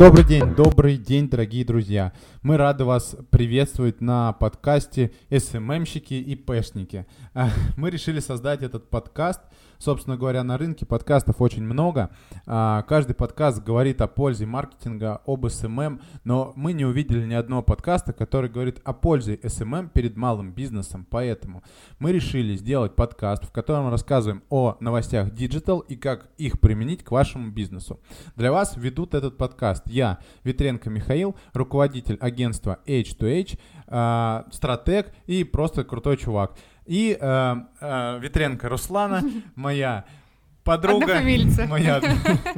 Добрый 0.00 0.24
день, 0.24 0.54
добрый 0.54 0.96
день, 0.96 1.28
дорогие 1.28 1.62
друзья. 1.62 2.14
Мы 2.40 2.56
рады 2.56 2.86
вас 2.86 3.14
приветствовать 3.28 4.00
на 4.00 4.32
подкасте 4.32 5.12
СММщики 5.28 6.14
и 6.14 6.36
ПЭшники. 6.36 7.04
А, 7.34 7.50
мы 7.76 7.90
решили 7.90 8.18
создать 8.20 8.62
этот 8.62 8.88
подкаст– 8.88 9.42
Собственно 9.80 10.18
говоря, 10.18 10.44
на 10.44 10.58
рынке 10.58 10.84
подкастов 10.84 11.40
очень 11.40 11.64
много. 11.64 12.10
А, 12.44 12.82
каждый 12.82 13.14
подкаст 13.14 13.64
говорит 13.64 14.02
о 14.02 14.08
пользе 14.08 14.44
маркетинга, 14.44 15.22
об 15.24 15.46
SMM, 15.46 16.02
но 16.22 16.52
мы 16.54 16.74
не 16.74 16.84
увидели 16.84 17.24
ни 17.24 17.32
одного 17.32 17.62
подкаста, 17.62 18.12
который 18.12 18.50
говорит 18.50 18.82
о 18.84 18.92
пользе 18.92 19.36
SMM 19.36 19.88
перед 19.88 20.18
малым 20.18 20.52
бизнесом. 20.52 21.06
Поэтому 21.08 21.62
мы 21.98 22.12
решили 22.12 22.56
сделать 22.56 22.94
подкаст, 22.94 23.46
в 23.46 23.52
котором 23.52 23.88
рассказываем 23.88 24.42
о 24.50 24.76
новостях 24.80 25.30
Digital 25.30 25.82
и 25.88 25.96
как 25.96 26.28
их 26.36 26.60
применить 26.60 27.02
к 27.02 27.10
вашему 27.10 27.50
бизнесу. 27.50 28.00
Для 28.36 28.52
вас 28.52 28.76
ведут 28.76 29.14
этот 29.14 29.38
подкаст 29.38 29.84
я, 29.86 30.18
Ветренко 30.44 30.90
Михаил, 30.90 31.36
руководитель 31.54 32.18
агентства 32.20 32.80
H2H, 32.84 33.58
а, 33.86 34.44
стратег 34.52 35.14
и 35.26 35.42
просто 35.42 35.84
крутой 35.84 36.18
чувак. 36.18 36.54
И 36.90 37.16
э, 37.20 37.56
э, 37.80 38.18
Ветренко 38.18 38.68
Руслана, 38.68 39.22
моя 39.54 40.06
подруга, 40.64 41.20
моя, 41.68 42.02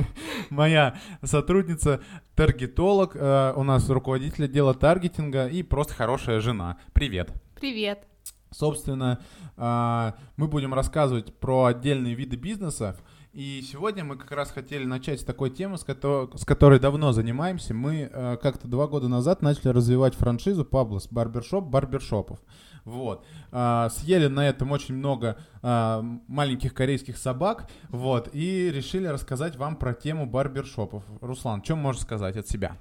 моя 0.49 0.95
сотрудница, 1.23 2.01
таргетолог, 2.35 3.15
э, 3.15 3.53
у 3.55 3.63
нас 3.63 3.91
руководитель 3.91 4.47
отдела 4.47 4.73
таргетинга 4.73 5.49
и 5.49 5.63
просто 5.63 5.93
хорошая 5.93 6.41
жена. 6.41 6.79
Привет. 6.95 7.31
Привет. 7.61 8.07
Собственно, 8.51 9.21
э, 9.59 10.13
мы 10.39 10.49
будем 10.49 10.73
рассказывать 10.73 11.35
про 11.39 11.67
отдельные 11.67 12.15
виды 12.15 12.37
бизнесов. 12.37 12.97
И 13.35 13.63
сегодня 13.71 14.03
мы 14.03 14.17
как 14.17 14.31
раз 14.33 14.51
хотели 14.51 14.85
начать 14.85 15.21
с 15.21 15.25
такой 15.25 15.51
темы, 15.51 15.77
с, 15.77 15.85
которой, 15.85 16.29
с 16.39 16.47
которой 16.47 16.81
давно 16.81 17.13
занимаемся. 17.13 17.75
Мы 17.75 18.11
э, 18.11 18.39
как-то 18.43 18.67
два 18.67 18.87
года 18.87 19.09
назад 19.09 19.43
начали 19.43 19.69
развивать 19.69 20.15
франшизу 20.15 20.65
Паблос 20.65 21.09
Барбершоп 21.11 21.67
барбершопов. 21.67 22.39
Вот. 22.85 23.25
А, 23.51 23.89
съели 23.91 24.27
на 24.27 24.49
этом 24.49 24.73
очень 24.73 24.95
много 24.97 25.39
а, 25.63 26.03
маленьких 26.27 26.75
корейских 26.75 27.17
собак, 27.17 27.69
вот, 27.89 28.29
и 28.33 28.71
решили 28.71 29.07
рассказать 29.07 29.57
вам 29.57 29.77
про 29.77 29.95
тему 29.95 30.27
барбершопов. 30.27 31.05
Руслан, 31.21 31.63
что 31.63 31.77
можешь 31.77 32.03
сказать 32.03 32.37
от 32.37 32.49
себя? 32.49 32.77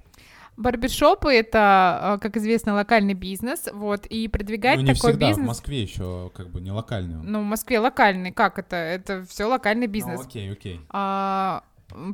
Барбершопы 0.56 1.32
это, 1.32 1.58
а, 2.14 2.18
как 2.18 2.36
известно, 2.36 2.74
локальный 2.74 3.14
бизнес, 3.14 3.68
вот, 3.72 4.06
и 4.06 4.28
продвигать 4.28 4.80
ну, 4.80 4.82
не 4.82 4.94
такой 4.94 5.12
всегда, 5.12 5.28
бизнес. 5.28 5.44
В 5.44 5.48
Москве 5.48 5.82
еще 5.82 6.30
как 6.34 6.50
бы 6.50 6.60
не 6.60 6.70
локальный. 6.70 7.22
Ну, 7.22 7.40
в 7.40 7.44
Москве 7.44 7.78
локальный, 7.78 8.32
как 8.32 8.58
это? 8.58 8.76
Это 8.76 9.24
все 9.24 9.44
локальный 9.44 9.86
бизнес. 9.86 10.18
Ну, 10.18 10.26
окей, 10.26 10.52
окей. 10.52 10.80
А, 10.90 11.64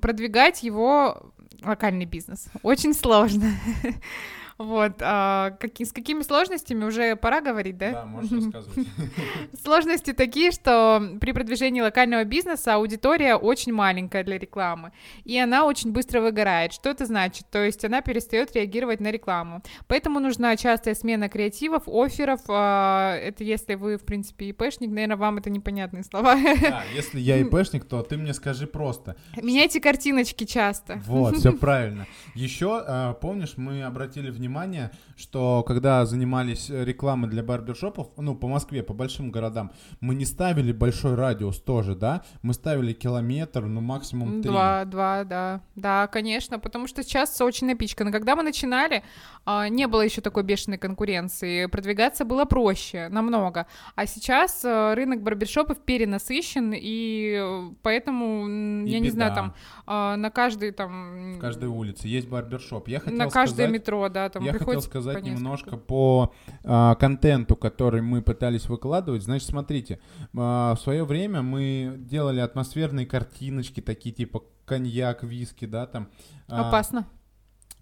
продвигать 0.01 0.63
его 0.63 1.33
локальный 1.65 2.05
бизнес 2.05 2.49
очень 2.63 2.95
сложно. 2.95 3.51
Вот, 4.59 4.95
а, 5.03 5.53
как, 5.61 5.81
с 5.81 5.93
какими 5.93 6.23
сложностями 6.23 6.85
уже 6.85 7.15
пора 7.15 7.41
говорить, 7.41 7.79
да? 7.79 7.93
Да, 7.93 8.05
можешь 8.07 8.33
рассказывать. 8.33 8.89
Сложности 9.63 10.13
такие, 10.13 10.51
что 10.51 11.17
при 11.21 11.31
продвижении 11.31 11.81
локального 11.81 12.25
бизнеса 12.25 12.75
аудитория 12.75 13.37
очень 13.37 13.73
маленькая 13.73 14.25
для 14.25 14.37
рекламы, 14.37 14.91
и 15.25 15.39
она 15.39 15.65
очень 15.65 15.93
быстро 15.93 16.21
выгорает. 16.21 16.73
Что 16.73 16.91
это 16.91 17.07
значит? 17.07 17.47
То 17.53 17.65
есть 17.65 17.85
она 17.85 18.01
перестает 18.01 18.53
реагировать 18.57 18.99
на 18.99 19.13
рекламу. 19.13 19.63
Поэтому 19.87 20.19
нужна 20.19 20.57
частая 20.57 20.97
смена 20.97 21.29
креативов, 21.29 21.85
офферов. 21.87 22.41
А, 22.49 23.15
это 23.15 23.45
если 23.45 23.77
вы, 23.77 23.97
в 23.97 24.05
принципе, 24.05 24.47
ИПшник, 24.47 24.91
наверное, 24.91 25.17
вам 25.17 25.39
это 25.39 25.51
непонятные 25.51 26.03
слова. 26.03 26.35
Да, 26.35 26.83
если 26.97 27.21
я 27.21 27.41
ИПшник, 27.41 27.85
то 27.85 28.03
ты 28.03 28.17
мне 28.17 28.35
скажи 28.35 28.67
просто. 28.67 29.15
Меняйте 29.41 29.81
картиночки 29.81 30.43
часто. 30.43 31.01
Вот, 31.07 31.37
все 31.37 31.53
правильно. 31.57 32.09
Еще, 32.35 32.83
а, 32.85 33.13
помнишь, 33.13 33.53
мы 33.57 33.85
обратили 33.85 34.31
внимание 34.31 34.48
внимание, 34.49 34.91
что 35.17 35.63
когда 35.67 36.05
занимались 36.07 36.71
рекламой 36.71 37.31
для 37.31 37.43
барбершопов, 37.43 38.09
ну, 38.17 38.35
по 38.35 38.49
Москве, 38.49 38.83
по 38.83 38.95
большим 38.95 39.31
городам, 39.31 39.71
мы 40.01 40.15
не 40.15 40.25
ставили 40.25 40.73
большой 40.73 41.15
радиус 41.15 41.61
тоже, 41.61 41.95
да? 41.95 42.23
Мы 42.43 42.55
ставили 42.55 42.93
километр, 42.93 43.63
ну, 43.67 43.81
максимум 43.81 44.41
три. 44.43 44.51
Два, 44.51 44.85
два, 44.85 45.25
да. 45.25 45.61
Да, 45.77 46.07
конечно, 46.07 46.59
потому 46.59 46.87
что 46.89 47.03
сейчас 47.03 47.41
очень 47.41 47.67
напичкано. 47.67 48.11
Когда 48.11 48.35
мы 48.37 48.43
начинали, 48.43 49.03
а, 49.45 49.69
не 49.69 49.87
было 49.87 50.01
еще 50.01 50.21
такой 50.21 50.43
бешеной 50.43 50.79
конкуренции, 50.79 51.67
продвигаться 51.67 52.25
было 52.25 52.45
проще, 52.45 53.09
намного. 53.11 53.67
А 53.95 54.07
сейчас 54.07 54.65
э, 54.65 54.95
рынок 54.95 55.23
барбершопов 55.23 55.79
перенасыщен, 55.79 56.73
и 56.75 57.39
э, 57.39 57.71
поэтому, 57.83 58.49
и 58.49 58.91
я 58.91 58.99
беда. 58.99 59.05
не 59.05 59.11
знаю, 59.11 59.35
там 59.35 59.55
на 59.89 60.31
каждой 60.31 60.73
там... 60.73 61.37
В 61.37 61.39
каждой 61.39 61.69
улице 61.69 62.09
есть 62.09 62.29
барбершоп. 62.29 62.89
Я 62.89 63.01
хотел 63.01 63.17
на 63.17 63.31
каждое 63.31 63.67
сказать... 63.67 63.71
метро, 63.71 64.09
да, 64.09 64.29
там 64.29 64.45
я 64.45 64.53
хотел 64.53 64.83
сказать 64.83 65.21
по 65.21 65.25
немножко 65.25 65.77
по 65.77 66.35
а, 66.65 66.95
контенту, 66.97 67.57
который 67.57 68.03
мы 68.03 68.21
пытались 68.21 68.69
выкладывать. 68.69 69.23
Значит, 69.23 69.49
смотрите, 69.49 69.99
а, 70.37 70.75
в 70.75 70.81
свое 70.81 71.05
время 71.05 71.43
мы 71.43 71.95
делали 71.99 72.41
атмосферные 72.41 73.07
картиночки, 73.07 73.81
такие 73.81 74.15
типа 74.15 74.43
коньяк, 74.67 75.23
виски, 75.25 75.65
да, 75.65 75.87
там. 75.87 76.09
А, 76.49 76.69
Опасно. 76.69 77.07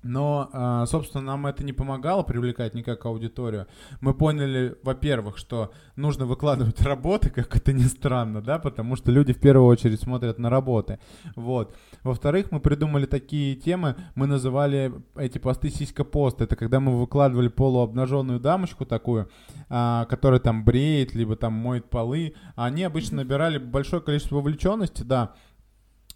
Но, 0.02 0.50
а, 0.52 0.86
собственно, 0.86 1.24
нам 1.24 1.46
это 1.46 1.64
не 1.64 1.72
помогало 1.72 2.22
привлекать 2.22 2.74
никак 2.74 3.04
аудиторию. 3.06 3.66
Мы 4.00 4.14
поняли, 4.14 4.76
во-первых, 4.82 5.36
что 5.36 5.72
нужно 5.96 6.26
выкладывать 6.26 6.80
работы, 6.82 7.30
как 7.30 7.56
это 7.56 7.72
ни 7.72 7.82
странно, 7.82 8.40
да, 8.40 8.58
потому 8.58 8.96
что 8.96 9.10
люди 9.10 9.32
в 9.32 9.40
первую 9.40 9.66
очередь 9.66 10.00
смотрят 10.00 10.38
на 10.38 10.48
работы. 10.48 10.98
Вот. 11.34 11.74
Во-вторых, 12.02 12.52
мы 12.52 12.60
придумали 12.60 13.06
такие 13.06 13.56
темы, 13.56 13.96
мы 14.14 14.26
называли 14.26 14.92
эти 15.16 15.38
посты 15.38 15.70
сиська-пост. 15.70 16.40
Это 16.40 16.54
когда 16.54 16.78
мы 16.78 16.98
выкладывали 16.98 17.48
полуобнаженную 17.48 18.38
дамочку 18.38 18.86
такую, 18.86 19.28
а, 19.68 20.04
которая 20.06 20.40
там 20.40 20.64
бреет, 20.64 21.14
либо 21.14 21.36
там 21.36 21.52
моет 21.54 21.90
полы. 21.90 22.34
Они 22.54 22.84
обычно 22.84 23.18
набирали 23.18 23.58
большое 23.58 24.00
количество 24.02 24.36
вовлеченности, 24.36 25.02
да. 25.02 25.34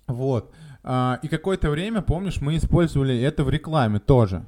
Вот. 0.06 0.52
А, 0.82 1.18
и 1.22 1.28
какое-то 1.28 1.70
время, 1.70 2.02
помнишь, 2.02 2.40
мы 2.40 2.56
использовали 2.56 3.20
это 3.20 3.44
в 3.44 3.50
рекламе 3.50 3.98
тоже. 3.98 4.44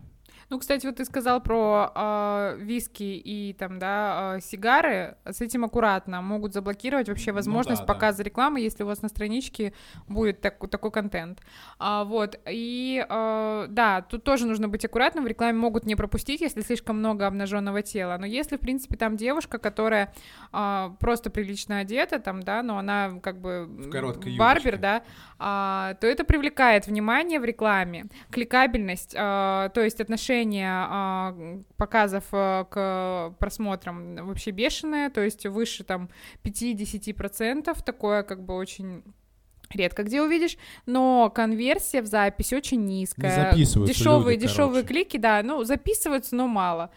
Ну, 0.53 0.59
кстати, 0.59 0.85
вот 0.85 0.97
ты 0.97 1.07
сказал 1.07 1.41
про 1.41 1.91
э, 1.95 2.57
виски 2.59 3.05
и 3.05 3.55
там, 3.55 3.79
да, 3.79 4.35
э, 4.37 4.41
сигары. 4.43 5.17
С 5.25 5.41
этим 5.41 5.65
аккуратно. 5.65 6.21
Могут 6.21 6.53
заблокировать 6.53 7.09
вообще 7.09 7.31
ну 7.31 7.37
возможность 7.37 7.81
ну, 7.81 7.87
да, 7.87 7.95
показа 7.95 8.19
да. 8.19 8.25
рекламы, 8.25 8.61
если 8.61 8.83
у 8.83 8.87
вас 8.87 9.01
на 9.01 9.09
страничке 9.09 9.73
будет 10.09 10.43
так, 10.43 10.59
такой 10.69 10.91
контент. 10.91 11.41
А, 11.79 12.05
вот. 12.05 12.39
И 12.51 13.03
э, 13.09 13.67
да, 13.71 14.03
тут 14.03 14.25
тоже 14.25 14.47
нужно 14.47 14.69
быть 14.69 14.85
аккуратным. 14.85 15.25
В 15.25 15.27
рекламе 15.27 15.57
могут 15.59 15.87
не 15.87 15.97
пропустить, 15.97 16.43
если 16.43 16.61
слишком 16.61 16.99
много 16.99 17.27
обнаженного 17.27 17.81
тела. 17.81 18.19
Но 18.21 18.27
если, 18.27 18.59
в 18.59 18.61
принципе, 18.61 18.99
там 18.99 19.17
девушка, 19.17 19.57
которая 19.57 20.13
э, 20.53 20.91
просто 21.01 21.31
прилично 21.31 21.79
одета, 21.79 22.19
там, 22.19 22.43
да, 22.43 22.63
но 22.63 22.77
она 22.77 23.21
как 23.23 23.41
бы 23.41 23.67
барбер, 24.37 24.77
да, 24.77 25.03
э, 25.39 25.95
то 25.99 26.07
это 26.07 26.25
привлекает 26.25 26.89
внимание 26.89 27.41
в 27.41 27.45
рекламе. 27.47 28.09
Кликабельность, 28.31 29.15
э, 29.15 29.71
то 29.73 29.81
есть 29.81 29.99
отношение 30.03 30.42
отношение 30.43 30.69
а, 30.69 31.35
показов 31.77 32.25
а, 32.33 32.65
к 32.65 33.35
просмотрам 33.39 34.27
вообще 34.27 34.51
бешеное, 34.51 35.11
то 35.11 35.21
есть 35.21 35.47
выше 35.47 35.85
там 35.85 36.11
5-10%, 36.45 37.83
такое 37.85 38.23
как 38.23 38.45
бы 38.45 38.55
очень 38.55 39.03
редко 39.71 40.03
где 40.03 40.21
увидишь, 40.21 40.59
но 40.85 41.31
конверсия 41.35 42.03
в 42.03 42.07
запись 42.07 42.53
очень 42.53 42.85
низкая. 42.85 43.55
Не 43.55 43.65
дешевые, 43.87 44.37
люди, 44.37 44.47
дешевые 44.47 44.85
клики, 44.85 45.17
да, 45.17 45.43
ну 45.43 45.65
записываются, 45.65 46.37
но 46.37 46.47
мало. 46.47 46.91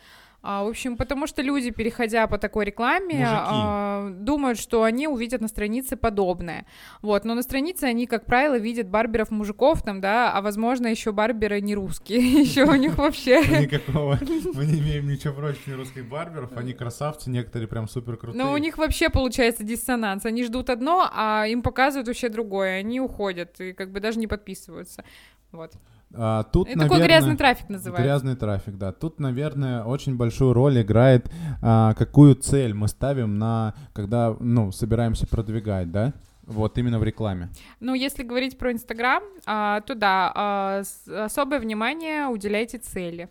А, 0.48 0.64
в 0.64 0.68
общем, 0.68 0.96
потому 0.96 1.26
что 1.26 1.42
люди, 1.42 1.72
переходя 1.72 2.28
по 2.28 2.38
такой 2.38 2.66
рекламе, 2.66 3.26
а, 3.28 4.12
думают, 4.12 4.60
что 4.60 4.84
они 4.84 5.08
увидят 5.08 5.42
на 5.42 5.48
странице 5.48 5.96
подобное. 5.96 6.68
Вот, 7.02 7.26
но 7.26 7.34
на 7.34 7.42
странице 7.42 7.86
они, 7.86 8.06
как 8.06 8.28
правило, 8.28 8.56
видят 8.56 8.88
барберов 8.88 9.32
мужиков 9.32 9.82
там, 9.82 10.02
да, 10.02 10.32
а 10.32 10.44
возможно 10.44 10.86
еще 10.86 11.12
барберы 11.12 11.62
не 11.62 11.74
русские, 11.74 12.42
еще 12.42 12.66
у 12.66 12.76
них 12.76 12.96
вообще... 13.00 13.42
Никакого, 13.42 14.20
мы 14.54 14.66
не 14.68 14.80
имеем 14.82 15.08
ничего 15.08 15.34
против 15.34 15.68
русских 15.76 16.08
барберов, 16.08 16.56
они 16.56 16.74
красавцы, 16.74 17.32
некоторые 17.32 17.68
прям 17.68 17.88
супер 17.88 18.16
крутые. 18.16 18.44
Но 18.44 18.54
у 18.54 18.58
них 18.58 18.78
вообще 18.78 19.10
получается 19.10 19.64
диссонанс, 19.64 20.26
они 20.26 20.44
ждут 20.44 20.70
одно, 20.70 21.10
а 21.12 21.46
им 21.48 21.64
показывают 21.64 22.08
вообще 22.08 22.30
другое, 22.30 22.78
они 22.78 23.02
уходят 23.02 23.60
и 23.60 23.74
как 23.74 23.92
бы 23.92 24.00
даже 24.00 24.20
не 24.20 24.28
подписываются, 24.28 25.04
вот. 25.52 25.74
А, 26.18 26.44
тут, 26.44 26.68
Это 26.68 26.80
наверное, 26.80 26.98
такой 26.98 27.08
грязный 27.08 27.38
трафик 27.38 27.70
называется. 27.70 28.04
Грязный 28.04 28.36
трафик, 28.36 28.78
да. 28.78 28.92
Тут, 28.92 29.20
наверное, 29.20 29.84
очень 29.84 30.16
большую 30.16 30.54
роль 30.54 30.82
играет, 30.82 31.30
а, 31.62 31.94
какую 31.94 32.36
цель 32.36 32.74
мы 32.74 32.88
ставим 32.88 33.38
на, 33.38 33.74
когда, 33.94 34.36
ну, 34.40 34.72
собираемся 34.72 35.28
продвигать, 35.28 35.92
да? 35.92 36.14
Вот 36.44 36.78
именно 36.78 37.00
в 37.00 37.04
рекламе. 37.04 37.50
Ну, 37.80 37.96
если 37.96 38.24
говорить 38.24 38.58
про 38.58 38.72
Инстаграм, 38.72 39.24
а, 39.46 39.82
то 39.82 39.96
да, 39.96 40.32
а, 40.36 40.84
особое 41.26 41.60
внимание 41.60 42.28
уделяйте 42.28 42.78
цели. 42.78 43.30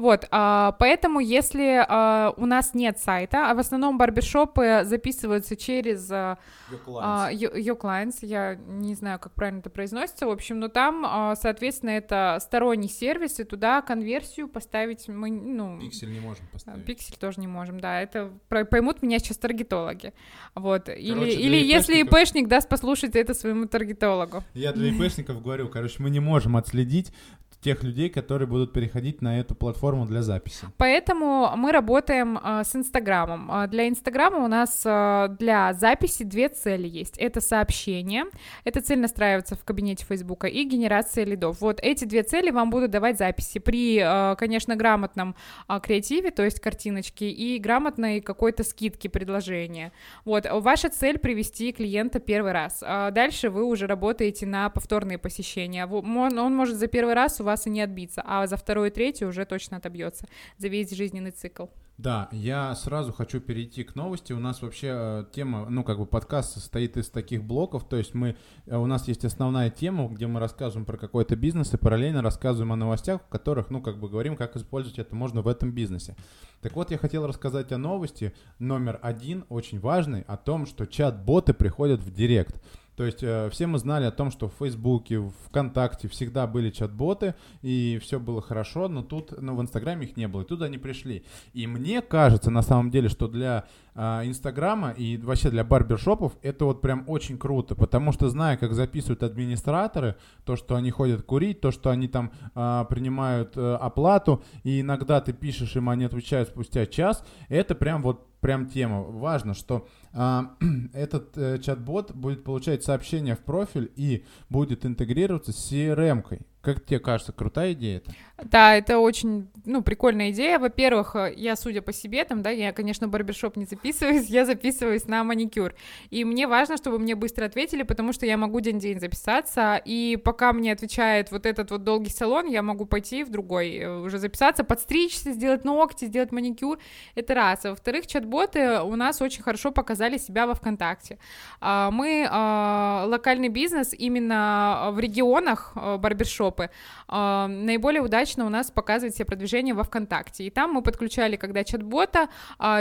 Вот, 0.00 0.26
а, 0.30 0.72
поэтому 0.78 1.20
если 1.20 1.84
а, 1.86 2.32
у 2.38 2.46
нас 2.46 2.72
нет 2.72 2.98
сайта, 2.98 3.50
а 3.50 3.54
в 3.54 3.58
основном 3.58 3.98
барбершопы 3.98 4.80
записываются 4.84 5.56
через 5.56 6.10
а, 6.10 6.38
Your 6.70 7.78
Clients, 7.78 8.16
я 8.22 8.54
не 8.54 8.94
знаю, 8.94 9.18
как 9.18 9.34
правильно 9.34 9.58
это 9.58 9.68
произносится, 9.68 10.26
в 10.26 10.30
общем, 10.30 10.58
но 10.58 10.68
там, 10.68 11.04
а, 11.06 11.36
соответственно, 11.36 11.90
это 11.90 12.38
сторонний 12.40 12.88
сервис, 12.88 13.40
и 13.40 13.44
туда 13.44 13.82
конверсию 13.82 14.48
поставить 14.48 15.06
мы, 15.06 15.30
ну... 15.30 15.78
Пиксель 15.78 16.10
не 16.10 16.20
можем 16.20 16.46
поставить. 16.50 16.86
Пиксель 16.86 17.16
тоже 17.16 17.38
не 17.38 17.46
можем, 17.46 17.78
да, 17.78 18.00
это 18.00 18.32
поймут 18.48 19.02
меня 19.02 19.18
сейчас 19.18 19.36
таргетологи, 19.36 20.14
вот, 20.54 20.86
короче, 20.86 20.98
или, 20.98 21.30
или 21.30 21.56
если 21.56 22.00
ИПшник 22.00 22.48
даст 22.48 22.70
послушать 22.70 23.16
это 23.16 23.34
своему 23.34 23.66
таргетологу. 23.66 24.44
Я 24.54 24.72
для 24.72 24.88
ИПшников 24.88 25.42
говорю, 25.42 25.68
короче, 25.68 26.02
мы 26.02 26.08
не 26.08 26.20
можем 26.20 26.56
отследить 26.56 27.12
тех 27.60 27.82
людей, 27.82 28.08
которые 28.08 28.48
будут 28.48 28.72
переходить 28.72 29.20
на 29.20 29.38
эту 29.38 29.54
платформу 29.54 30.06
для 30.06 30.22
записи. 30.22 30.66
Поэтому 30.78 31.52
мы 31.56 31.72
работаем 31.72 32.38
э, 32.38 32.62
с 32.64 32.74
Инстаграмом. 32.74 33.50
А, 33.50 33.66
для 33.66 33.88
Инстаграма 33.88 34.38
у 34.44 34.48
нас 34.48 34.82
э, 34.84 35.28
для 35.38 35.74
записи 35.74 36.24
две 36.24 36.48
цели 36.48 36.88
есть. 36.88 37.18
Это 37.18 37.40
сообщение, 37.40 38.24
эта 38.64 38.80
цель 38.80 38.98
настраивается 38.98 39.56
в 39.56 39.64
кабинете 39.64 40.06
Фейсбука, 40.06 40.46
и 40.46 40.64
генерация 40.64 41.24
лидов. 41.24 41.60
Вот 41.60 41.80
эти 41.82 42.04
две 42.04 42.22
цели 42.22 42.50
вам 42.50 42.70
будут 42.70 42.90
давать 42.90 43.18
записи 43.18 43.58
при, 43.58 44.00
э, 44.02 44.36
конечно, 44.36 44.74
грамотном 44.74 45.34
э, 45.68 45.80
креативе, 45.82 46.30
то 46.30 46.42
есть 46.42 46.60
картиночки, 46.60 47.24
и 47.24 47.58
грамотной 47.58 48.22
какой-то 48.22 48.64
скидки 48.64 49.08
предложения. 49.08 49.92
Вот, 50.24 50.46
ваша 50.50 50.88
цель 50.88 51.18
привести 51.18 51.72
клиента 51.72 52.20
первый 52.20 52.52
раз. 52.52 52.80
Дальше 52.80 53.50
вы 53.50 53.64
уже 53.64 53.86
работаете 53.86 54.46
на 54.46 54.70
повторные 54.70 55.18
посещения. 55.18 55.86
Он, 55.86 56.38
он 56.38 56.54
может 56.54 56.76
за 56.76 56.86
первый 56.86 57.14
раз 57.14 57.40
у 57.40 57.44
вас 57.44 57.49
и 57.66 57.70
не 57.70 57.80
отбиться, 57.80 58.22
а 58.24 58.46
за 58.46 58.56
второй 58.56 58.88
и 58.88 58.90
третий 58.90 59.24
уже 59.24 59.44
точно 59.44 59.78
отобьется 59.78 60.26
за 60.58 60.68
весь 60.68 60.90
жизненный 60.90 61.30
цикл. 61.30 61.66
Да, 62.00 62.30
я 62.32 62.74
сразу 62.76 63.12
хочу 63.12 63.40
перейти 63.42 63.84
к 63.84 63.94
новости. 63.94 64.32
У 64.32 64.38
нас 64.38 64.62
вообще 64.62 64.88
э, 64.90 65.24
тема, 65.34 65.66
ну, 65.68 65.84
как 65.84 65.98
бы 65.98 66.06
подкаст 66.06 66.54
состоит 66.54 66.96
из 66.96 67.10
таких 67.10 67.44
блоков, 67.44 67.86
то 67.86 67.96
есть 67.96 68.14
мы, 68.14 68.36
э, 68.64 68.74
у 68.74 68.86
нас 68.86 69.06
есть 69.06 69.26
основная 69.26 69.68
тема, 69.68 70.08
где 70.08 70.26
мы 70.26 70.40
рассказываем 70.40 70.86
про 70.86 70.96
какой-то 70.96 71.36
бизнес 71.36 71.74
и 71.74 71.76
параллельно 71.76 72.22
рассказываем 72.22 72.72
о 72.72 72.76
новостях, 72.76 73.20
в 73.20 73.28
которых, 73.28 73.68
ну, 73.68 73.82
как 73.82 74.00
бы 74.00 74.08
говорим, 74.08 74.34
как 74.34 74.56
использовать 74.56 74.98
это 74.98 75.14
можно 75.14 75.42
в 75.42 75.48
этом 75.48 75.72
бизнесе. 75.72 76.16
Так 76.62 76.74
вот, 76.74 76.90
я 76.90 76.96
хотел 76.96 77.26
рассказать 77.26 77.70
о 77.70 77.76
новости 77.76 78.32
номер 78.58 78.98
один, 79.02 79.44
очень 79.50 79.78
важный, 79.78 80.22
о 80.22 80.38
том, 80.38 80.64
что 80.64 80.86
чат-боты 80.86 81.52
приходят 81.52 82.00
в 82.00 82.10
Директ. 82.10 82.62
То 83.00 83.06
есть 83.06 83.22
э, 83.22 83.48
все 83.50 83.66
мы 83.66 83.78
знали 83.78 84.04
о 84.04 84.10
том, 84.10 84.30
что 84.30 84.50
в 84.50 84.52
Фейсбуке, 84.58 85.20
в 85.20 85.32
ВКонтакте 85.46 86.06
всегда 86.06 86.46
были 86.46 86.68
чат-боты, 86.68 87.34
и 87.62 87.98
все 88.02 88.20
было 88.20 88.42
хорошо, 88.42 88.88
но 88.88 89.02
тут, 89.02 89.32
ну, 89.40 89.56
в 89.56 89.62
Инстаграме 89.62 90.04
их 90.04 90.18
не 90.18 90.28
было, 90.28 90.42
и 90.42 90.44
туда 90.44 90.66
они 90.66 90.76
пришли. 90.76 91.24
И 91.54 91.66
мне 91.66 92.02
кажется, 92.02 92.50
на 92.50 92.60
самом 92.60 92.90
деле, 92.90 93.08
что 93.08 93.26
для 93.26 93.64
э, 93.94 94.00
Инстаграма 94.26 94.90
и 94.90 95.16
вообще 95.16 95.48
для 95.48 95.64
барбершопов 95.64 96.34
это 96.42 96.66
вот 96.66 96.82
прям 96.82 97.04
очень 97.06 97.38
круто, 97.38 97.74
потому 97.74 98.12
что 98.12 98.28
зная, 98.28 98.58
как 98.58 98.74
записывают 98.74 99.22
администраторы, 99.22 100.16
то, 100.44 100.56
что 100.56 100.74
они 100.74 100.90
ходят 100.90 101.22
курить, 101.22 101.62
то, 101.62 101.70
что 101.70 101.88
они 101.88 102.06
там 102.06 102.32
э, 102.54 102.84
принимают 102.90 103.56
э, 103.56 103.76
оплату, 103.76 104.44
и 104.62 104.82
иногда 104.82 105.22
ты 105.22 105.32
пишешь 105.32 105.74
им, 105.74 105.88
они 105.88 106.04
отвечают 106.04 106.50
спустя 106.50 106.84
час, 106.84 107.24
это 107.48 107.74
прям 107.74 108.02
вот 108.02 108.26
прям 108.40 108.66
тема. 108.66 109.02
Важно, 109.02 109.54
что 109.54 109.86
этот 110.92 111.36
э, 111.38 111.58
чат-бот 111.58 112.12
будет 112.12 112.44
получать 112.44 112.82
сообщения 112.82 113.36
в 113.36 113.40
профиль 113.40 113.92
и 113.96 114.24
будет 114.48 114.84
интегрироваться 114.84 115.52
с 115.52 115.72
CRM-кой. 115.72 116.40
Как 116.62 116.84
тебе 116.84 116.98
кажется, 116.98 117.32
крутая 117.32 117.72
идея 117.72 117.98
это? 117.98 118.12
Да, 118.44 118.74
это 118.74 118.98
очень, 118.98 119.48
ну, 119.64 119.82
прикольная 119.82 120.30
идея. 120.30 120.58
Во-первых, 120.58 121.16
э, 121.16 121.32
я, 121.34 121.56
судя 121.56 121.80
по 121.80 121.92
себе, 121.92 122.24
там, 122.24 122.42
да, 122.42 122.50
я, 122.50 122.72
конечно, 122.72 123.08
барбершоп 123.08 123.56
не 123.56 123.64
записываюсь, 123.64 124.26
я 124.28 124.44
записываюсь 124.44 125.06
на 125.06 125.24
маникюр. 125.24 125.74
И 126.10 126.24
мне 126.24 126.46
важно, 126.46 126.76
чтобы 126.76 126.98
мне 126.98 127.14
быстро 127.14 127.46
ответили, 127.46 127.82
потому 127.82 128.12
что 128.12 128.26
я 128.26 128.36
могу 128.36 128.60
день-день 128.60 129.00
записаться, 129.00 129.80
и 129.82 130.18
пока 130.22 130.52
мне 130.52 130.72
отвечает 130.72 131.30
вот 131.30 131.46
этот 131.46 131.70
вот 131.70 131.82
долгий 131.82 132.10
салон, 132.10 132.46
я 132.46 132.62
могу 132.62 132.84
пойти 132.84 133.24
в 133.24 133.30
другой, 133.30 133.76
э, 133.76 133.98
уже 133.98 134.18
записаться, 134.18 134.62
подстричься, 134.62 135.32
сделать 135.32 135.64
ногти, 135.64 136.04
сделать 136.04 136.30
маникюр. 136.30 136.78
Это 137.14 137.34
раз. 137.34 137.64
А 137.64 137.70
во-вторых, 137.70 138.06
чат-боты 138.06 138.80
у 138.82 138.96
нас 138.96 139.22
очень 139.22 139.42
хорошо 139.42 139.70
показали 139.70 139.99
себя 140.18 140.46
во 140.46 140.54
ВКонтакте. 140.54 141.18
А, 141.60 141.90
мы 141.90 142.28
а, 142.30 143.04
локальный 143.06 143.48
бизнес 143.48 143.94
именно 143.94 144.90
в 144.92 144.98
регионах 144.98 145.72
барбершоп 145.74 146.50
Европы, 146.50 146.70
э, 147.08 147.46
наиболее 147.46 148.02
удачно 148.02 148.46
у 148.46 148.48
нас 148.48 148.70
показывает 148.70 149.14
себе 149.14 149.24
продвижение 149.24 149.74
во 149.74 149.82
ВКонтакте. 149.84 150.44
И 150.44 150.50
там 150.50 150.72
мы 150.72 150.82
подключали, 150.82 151.36
когда 151.36 151.64
чат-бота, 151.64 152.28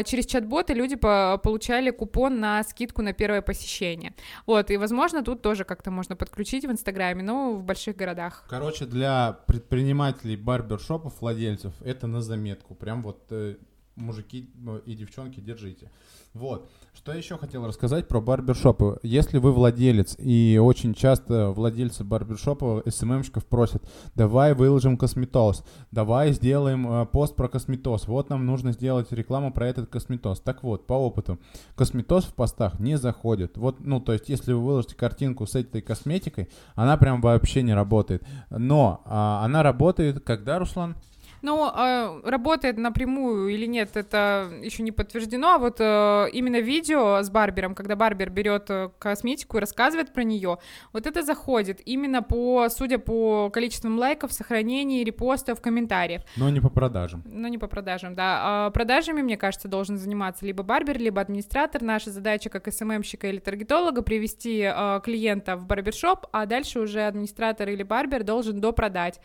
через 0.06 0.26
чат-боты 0.26 0.74
люди 0.74 0.96
по 0.96 1.40
получали 1.44 1.92
купон 1.92 2.40
на 2.40 2.64
скидку 2.64 3.02
на 3.02 3.14
первое 3.14 3.42
посещение. 3.42 4.14
Вот, 4.46 4.72
и, 4.72 4.78
возможно, 4.78 5.24
тут 5.24 5.42
тоже 5.42 5.64
как-то 5.64 5.92
можно 5.92 6.16
подключить 6.16 6.66
в 6.66 6.72
Инстаграме, 6.72 7.24
но 7.24 7.54
в 7.54 7.64
больших 7.64 7.96
городах. 7.96 8.46
Короче, 8.50 8.86
для 8.86 9.34
предпринимателей 9.48 10.36
барбершопов, 10.36 11.22
владельцев, 11.22 11.74
это 11.82 12.08
на 12.08 12.22
заметку. 12.22 12.76
Прям 12.76 13.02
вот 13.02 13.32
э, 13.32 13.56
мужики 14.00 14.50
ну, 14.56 14.78
и 14.78 14.96
девчонки, 14.96 15.40
держите. 15.40 15.92
Вот. 16.34 16.70
Что 16.94 17.14
еще 17.14 17.38
хотел 17.38 17.66
рассказать 17.66 18.08
про 18.08 18.22
барбершопы. 18.22 19.00
Если 19.04 19.38
вы 19.38 19.52
владелец, 19.52 20.16
и 20.20 20.60
очень 20.62 20.94
часто 20.94 21.50
владельцы 21.52 22.04
барбершопа, 22.04 22.84
СММщиков 22.86 23.46
просят, 23.46 23.84
давай 24.16 24.54
выложим 24.54 24.98
косметоз, 24.98 25.64
давай 25.92 26.34
сделаем 26.34 26.88
э, 26.88 27.06
пост 27.06 27.36
про 27.36 27.48
косметоз, 27.48 28.08
вот 28.08 28.30
нам 28.30 28.46
нужно 28.46 28.74
сделать 28.74 29.12
рекламу 29.12 29.54
про 29.54 29.68
этот 29.68 29.90
косметоз. 29.90 30.40
Так 30.42 30.64
вот, 30.64 30.88
по 30.88 30.94
опыту, 30.94 31.40
косметоз 31.76 32.26
в 32.26 32.34
постах 32.34 32.80
не 32.80 32.98
заходит. 32.98 33.58
Вот, 33.58 33.80
ну, 33.80 34.00
то 34.00 34.14
есть, 34.14 34.30
если 34.30 34.54
вы 34.54 34.64
выложите 34.64 34.96
картинку 34.96 35.48
с 35.48 35.56
этой 35.56 35.82
косметикой, 35.82 36.50
она 36.76 36.98
прям 36.98 37.22
вообще 37.22 37.64
не 37.64 37.74
работает. 37.74 38.24
Но 38.50 39.02
а, 39.06 39.44
она 39.44 39.64
работает, 39.64 40.24
когда, 40.24 40.60
Руслан? 40.60 40.96
Ну, 41.42 41.70
э, 41.70 42.22
работает 42.24 42.78
напрямую 42.78 43.50
или 43.50 43.66
нет, 43.66 43.96
это 43.96 44.50
еще 44.62 44.84
не 44.84 44.92
подтверждено. 44.92 45.56
А 45.56 45.58
вот 45.58 45.78
э, 45.80 46.28
именно 46.34 46.60
видео 46.60 47.22
с 47.22 47.30
Барбером, 47.30 47.76
когда 47.76 47.96
Барбер 47.96 48.30
берет 48.30 48.70
э, 48.70 48.90
косметику 49.00 49.58
и 49.58 49.60
рассказывает 49.60 50.14
про 50.14 50.24
нее, 50.24 50.58
вот 50.94 51.08
это 51.08 51.24
заходит 51.24 51.82
именно 51.86 52.22
по, 52.22 52.68
судя 52.70 53.00
по 53.00 53.50
количеству 53.50 53.90
лайков, 53.90 54.34
сохранений, 54.34 55.04
репостов, 55.04 55.62
комментариев. 55.62 56.22
Но 56.36 56.50
не 56.50 56.60
по 56.60 56.70
продажам. 56.70 57.24
Но 57.26 57.48
не 57.48 57.58
по 57.58 57.68
продажам, 57.68 58.16
да. 58.16 58.40
А 58.42 58.70
продажами, 58.72 59.22
мне 59.22 59.38
кажется, 59.38 59.68
должен 59.68 59.98
заниматься 59.98 60.46
либо 60.46 60.64
Барбер, 60.64 60.98
либо 60.98 61.22
администратор. 61.22 61.82
Наша 61.82 62.12
задача 62.12 62.50
как 62.50 62.72
СММщика 62.72 63.28
или 63.28 63.40
таргетолога 63.40 64.02
привести 64.02 64.62
э, 64.62 65.02
клиента 65.04 65.56
в 65.56 65.66
барбершоп, 65.66 66.28
а 66.32 66.46
дальше 66.46 66.80
уже 66.80 67.02
администратор 67.02 67.70
или 67.70 67.84
Барбер 67.84 68.24
должен 68.24 68.60
допродать. 68.60 69.20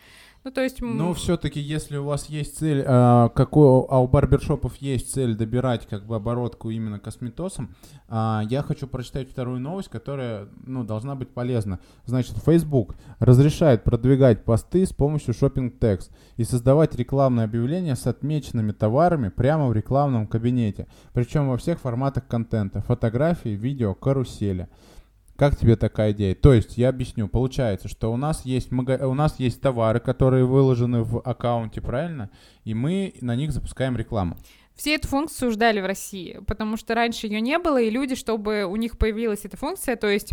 Ну, 0.44 0.50
то 0.50 0.60
есть... 0.60 0.82
Но 0.82 1.14
все-таки, 1.14 1.58
если 1.58 1.96
у 1.96 2.04
вас 2.04 2.26
есть 2.26 2.58
цель, 2.58 2.84
а, 2.86 3.30
какой, 3.30 3.86
а 3.88 4.02
у 4.02 4.06
барбершопов 4.06 4.76
есть 4.76 5.10
цель 5.10 5.34
добирать 5.34 5.86
как 5.86 6.04
бы 6.04 6.16
оборотку 6.16 6.68
именно 6.68 6.98
косметосом, 6.98 7.74
а, 8.08 8.42
я 8.50 8.62
хочу 8.62 8.86
прочитать 8.86 9.30
вторую 9.30 9.58
новость, 9.58 9.88
которая, 9.88 10.48
ну, 10.66 10.84
должна 10.84 11.14
быть 11.14 11.30
полезна. 11.30 11.80
Значит, 12.04 12.36
Facebook 12.44 12.94
разрешает 13.20 13.84
продвигать 13.84 14.44
посты 14.44 14.84
с 14.84 14.92
помощью 14.92 15.32
шопинг 15.32 15.78
текст 15.80 16.12
и 16.36 16.44
создавать 16.44 16.94
рекламные 16.94 17.44
объявления 17.44 17.96
с 17.96 18.06
отмеченными 18.06 18.72
товарами 18.72 19.30
прямо 19.30 19.68
в 19.68 19.72
рекламном 19.72 20.26
кабинете, 20.26 20.88
причем 21.14 21.48
во 21.48 21.56
всех 21.56 21.80
форматах 21.80 22.26
контента, 22.26 22.82
фотографии, 22.82 23.56
видео, 23.56 23.94
карусели. 23.94 24.68
Как 25.36 25.56
тебе 25.56 25.74
такая 25.74 26.12
идея? 26.12 26.34
То 26.34 26.52
есть, 26.52 26.78
я 26.78 26.90
объясню, 26.90 27.26
получается, 27.26 27.88
что 27.88 28.12
у 28.12 28.16
нас 28.16 28.44
есть, 28.44 28.70
мага... 28.70 29.06
у 29.06 29.14
нас 29.14 29.40
есть 29.40 29.60
товары, 29.60 29.98
которые 29.98 30.44
выложены 30.44 31.02
в 31.02 31.20
аккаунте, 31.20 31.80
правильно? 31.80 32.30
И 32.64 32.72
мы 32.72 33.14
на 33.20 33.34
них 33.34 33.50
запускаем 33.50 33.96
рекламу. 33.96 34.36
Все 34.76 34.96
эту 34.96 35.06
функцию 35.06 35.52
ждали 35.52 35.80
в 35.80 35.86
России, 35.86 36.40
потому 36.46 36.76
что 36.76 36.94
раньше 36.94 37.28
ее 37.28 37.40
не 37.40 37.58
было, 37.58 37.80
и 37.80 37.90
люди, 37.90 38.16
чтобы 38.16 38.64
у 38.64 38.74
них 38.74 38.98
появилась 38.98 39.44
эта 39.44 39.56
функция, 39.56 39.94
то 39.94 40.08
есть 40.08 40.32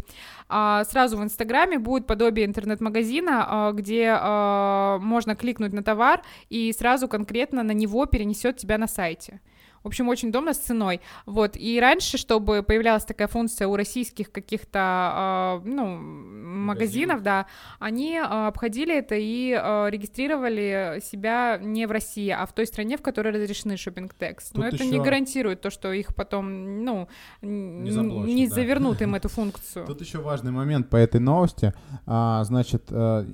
а, 0.50 0.84
сразу 0.86 1.17
в 1.17 1.24
Инстаграме 1.24 1.77
будет 1.77 2.08
подобие 2.08 2.48
интернет-магазина, 2.48 3.46
а, 3.48 3.72
где 3.72 4.15
а, 4.20 4.98
можно 4.98 5.36
кликнуть 5.36 5.74
на 5.74 5.84
товар 5.84 6.24
и 6.50 6.74
сразу 6.74 7.08
конкретно 7.08 7.62
на 7.62 7.72
него 7.72 8.08
перенесет 8.08 8.58
тебя 8.58 8.79
на 8.79 8.88
сайте. 8.88 9.41
В 9.83 9.88
общем, 9.88 10.09
очень 10.09 10.29
удобно 10.29 10.53
с 10.53 10.57
ценой. 10.57 11.01
Вот. 11.25 11.55
И 11.55 11.79
раньше, 11.79 12.17
чтобы 12.17 12.63
появлялась 12.63 13.03
такая 13.03 13.27
функция 13.27 13.67
у 13.67 13.75
российских 13.75 14.31
каких-то, 14.31 15.61
э, 15.63 15.67
ну, 15.67 15.97
магазинов, 15.97 17.23
да, 17.23 17.47
они 17.79 18.15
э, 18.15 18.21
обходили 18.21 18.95
это 18.95 19.15
и 19.15 19.51
э, 19.51 19.89
регистрировали 19.89 21.01
себя 21.03 21.57
не 21.59 21.88
в 21.88 21.91
России, 21.91 22.29
а 22.29 22.45
в 22.45 22.53
той 22.53 22.67
стране, 22.67 22.97
в 22.97 23.01
которой 23.01 23.33
разрешены 23.33 23.75
шопинг 23.77 24.13
текст. 24.13 24.55
Но 24.55 24.67
это 24.67 24.77
еще... 24.77 24.88
не 24.88 25.00
гарантирует 25.00 25.61
то, 25.61 25.71
что 25.71 25.91
их 25.91 26.13
потом, 26.15 26.83
ну, 26.83 27.07
не, 27.41 27.91
не 27.91 28.47
да. 28.47 28.53
завернут 28.53 29.01
им 29.01 29.15
эту 29.15 29.29
функцию. 29.29 29.88
Тут 29.88 30.01
еще 30.01 30.19
важный 30.19 30.51
момент 30.51 30.89
по 30.89 30.95
этой 30.95 31.19
новости. 31.19 31.73
А, 32.05 32.43
значит, 32.43 32.91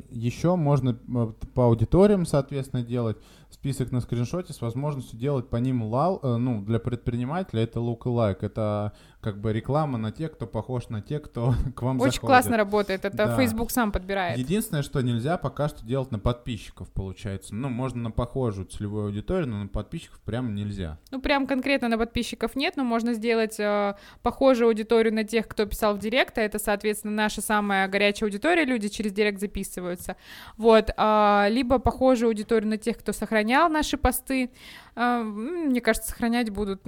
еще 0.09 0.55
можно 0.55 0.93
по 0.93 1.65
аудиториям, 1.65 2.25
соответственно, 2.25 2.83
делать. 2.83 3.17
Список 3.59 3.91
на 3.91 4.01
скриншоте 4.01 4.53
с 4.53 4.61
возможностью 4.61 5.17
делать 5.17 5.49
по 5.49 5.57
ним 5.57 5.83
лал, 5.83 6.19
э, 6.21 6.37
ну, 6.37 6.61
для 6.61 6.79
предпринимателя 6.79 7.63
это 7.63 7.79
like, 7.79 8.37
это 8.41 8.93
как 9.19 9.41
бы 9.41 9.51
реклама 9.51 9.97
на 9.97 10.11
тех, 10.11 10.33
кто 10.33 10.45
похож 10.45 10.89
на 10.89 11.01
тех, 11.01 11.23
кто 11.23 11.53
к 11.75 11.81
вам 11.81 11.99
Очень 11.99 12.13
заходит. 12.13 12.19
классно 12.21 12.57
работает, 12.57 13.03
это 13.03 13.17
Да. 13.17 13.35
Facebook 13.35 13.71
сам 13.71 13.91
подбирает. 13.91 14.37
Единственное, 14.37 14.83
что 14.83 15.01
нельзя 15.01 15.37
пока 15.37 15.67
что 15.69 15.83
делать 15.85 16.11
на 16.11 16.19
подписчиков, 16.19 16.89
получается. 16.91 17.55
Ну, 17.55 17.69
можно 17.69 18.03
на 18.03 18.11
похожую 18.11 18.67
целевую 18.67 19.07
аудиторию, 19.07 19.47
но 19.49 19.63
на 19.63 19.67
подписчиков 19.67 20.19
прям 20.21 20.53
нельзя. 20.53 20.99
Ну, 21.11 21.19
прям 21.19 21.47
конкретно 21.47 21.89
на 21.89 21.97
подписчиков 21.97 22.55
нет, 22.55 22.75
но 22.77 22.83
можно 22.83 23.13
сделать 23.13 23.59
э, 23.59 23.95
похожую 24.21 24.67
аудиторию 24.69 25.13
на 25.13 25.23
тех, 25.23 25.47
кто 25.47 25.65
писал 25.65 25.95
в 25.95 25.99
директ, 25.99 26.37
а 26.37 26.41
это, 26.41 26.59
соответственно, 26.59 27.15
наша 27.15 27.41
самая 27.41 27.87
горячая 27.87 28.27
аудитория, 28.27 28.65
люди 28.65 28.87
через 28.87 29.11
директ 29.11 29.39
записываются. 29.39 30.15
Вот, 30.57 30.91
а, 30.95 31.47
либо 31.49 31.79
похожую 31.79 32.29
аудиторию 32.29 32.69
на 32.69 32.77
тех, 32.77 32.97
кто 32.97 33.13
сохранял 33.47 33.69
наши 33.69 33.97
посты. 33.97 34.49
А, 34.95 35.23
мне 35.23 35.79
кажется, 35.81 36.09
сохранять 36.09 36.49
будут 36.49 36.81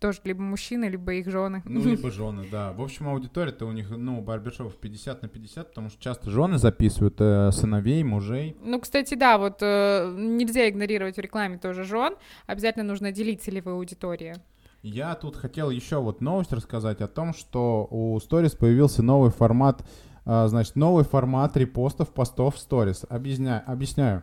тоже 0.00 0.20
либо 0.24 0.40
мужчины, 0.40 0.84
либо 0.86 1.12
их 1.14 1.28
жены. 1.28 1.62
Ну, 1.66 1.82
либо 1.82 2.10
жены, 2.12 2.46
да. 2.50 2.72
В 2.72 2.80
общем, 2.80 3.08
аудитория-то 3.08 3.66
у 3.66 3.72
них, 3.72 3.90
ну, 3.90 4.20
у 4.20 4.22
барбершопов 4.22 4.76
50 4.76 5.22
на 5.22 5.28
50, 5.28 5.68
потому 5.68 5.90
что 5.90 6.02
часто 6.02 6.30
жены 6.30 6.58
записывают 6.58 7.16
э, 7.18 7.50
сыновей, 7.52 8.02
мужей. 8.04 8.56
Ну, 8.62 8.80
кстати, 8.80 9.14
да, 9.14 9.38
вот 9.38 9.58
э, 9.60 10.14
нельзя 10.16 10.68
игнорировать 10.68 11.16
в 11.16 11.20
рекламе 11.20 11.58
тоже 11.58 11.84
жен, 11.84 12.14
обязательно 12.46 12.84
нужно 12.84 13.12
делить 13.12 13.42
целевую 13.42 13.76
аудиторию. 13.76 14.36
Я 14.82 15.14
тут 15.16 15.36
хотел 15.36 15.70
еще 15.70 15.98
вот 15.98 16.20
новость 16.20 16.52
рассказать 16.52 17.00
о 17.00 17.08
том, 17.08 17.34
что 17.34 17.88
у 17.90 18.16
Stories 18.18 18.56
появился 18.56 19.02
новый 19.02 19.30
формат, 19.32 19.84
значит, 20.28 20.76
новый 20.76 21.04
формат 21.04 21.56
репостов 21.56 22.10
постов 22.10 22.56
в 22.56 22.58
Stories. 22.58 23.06
Объясняю, 23.08 23.62
объясняю. 23.66 24.22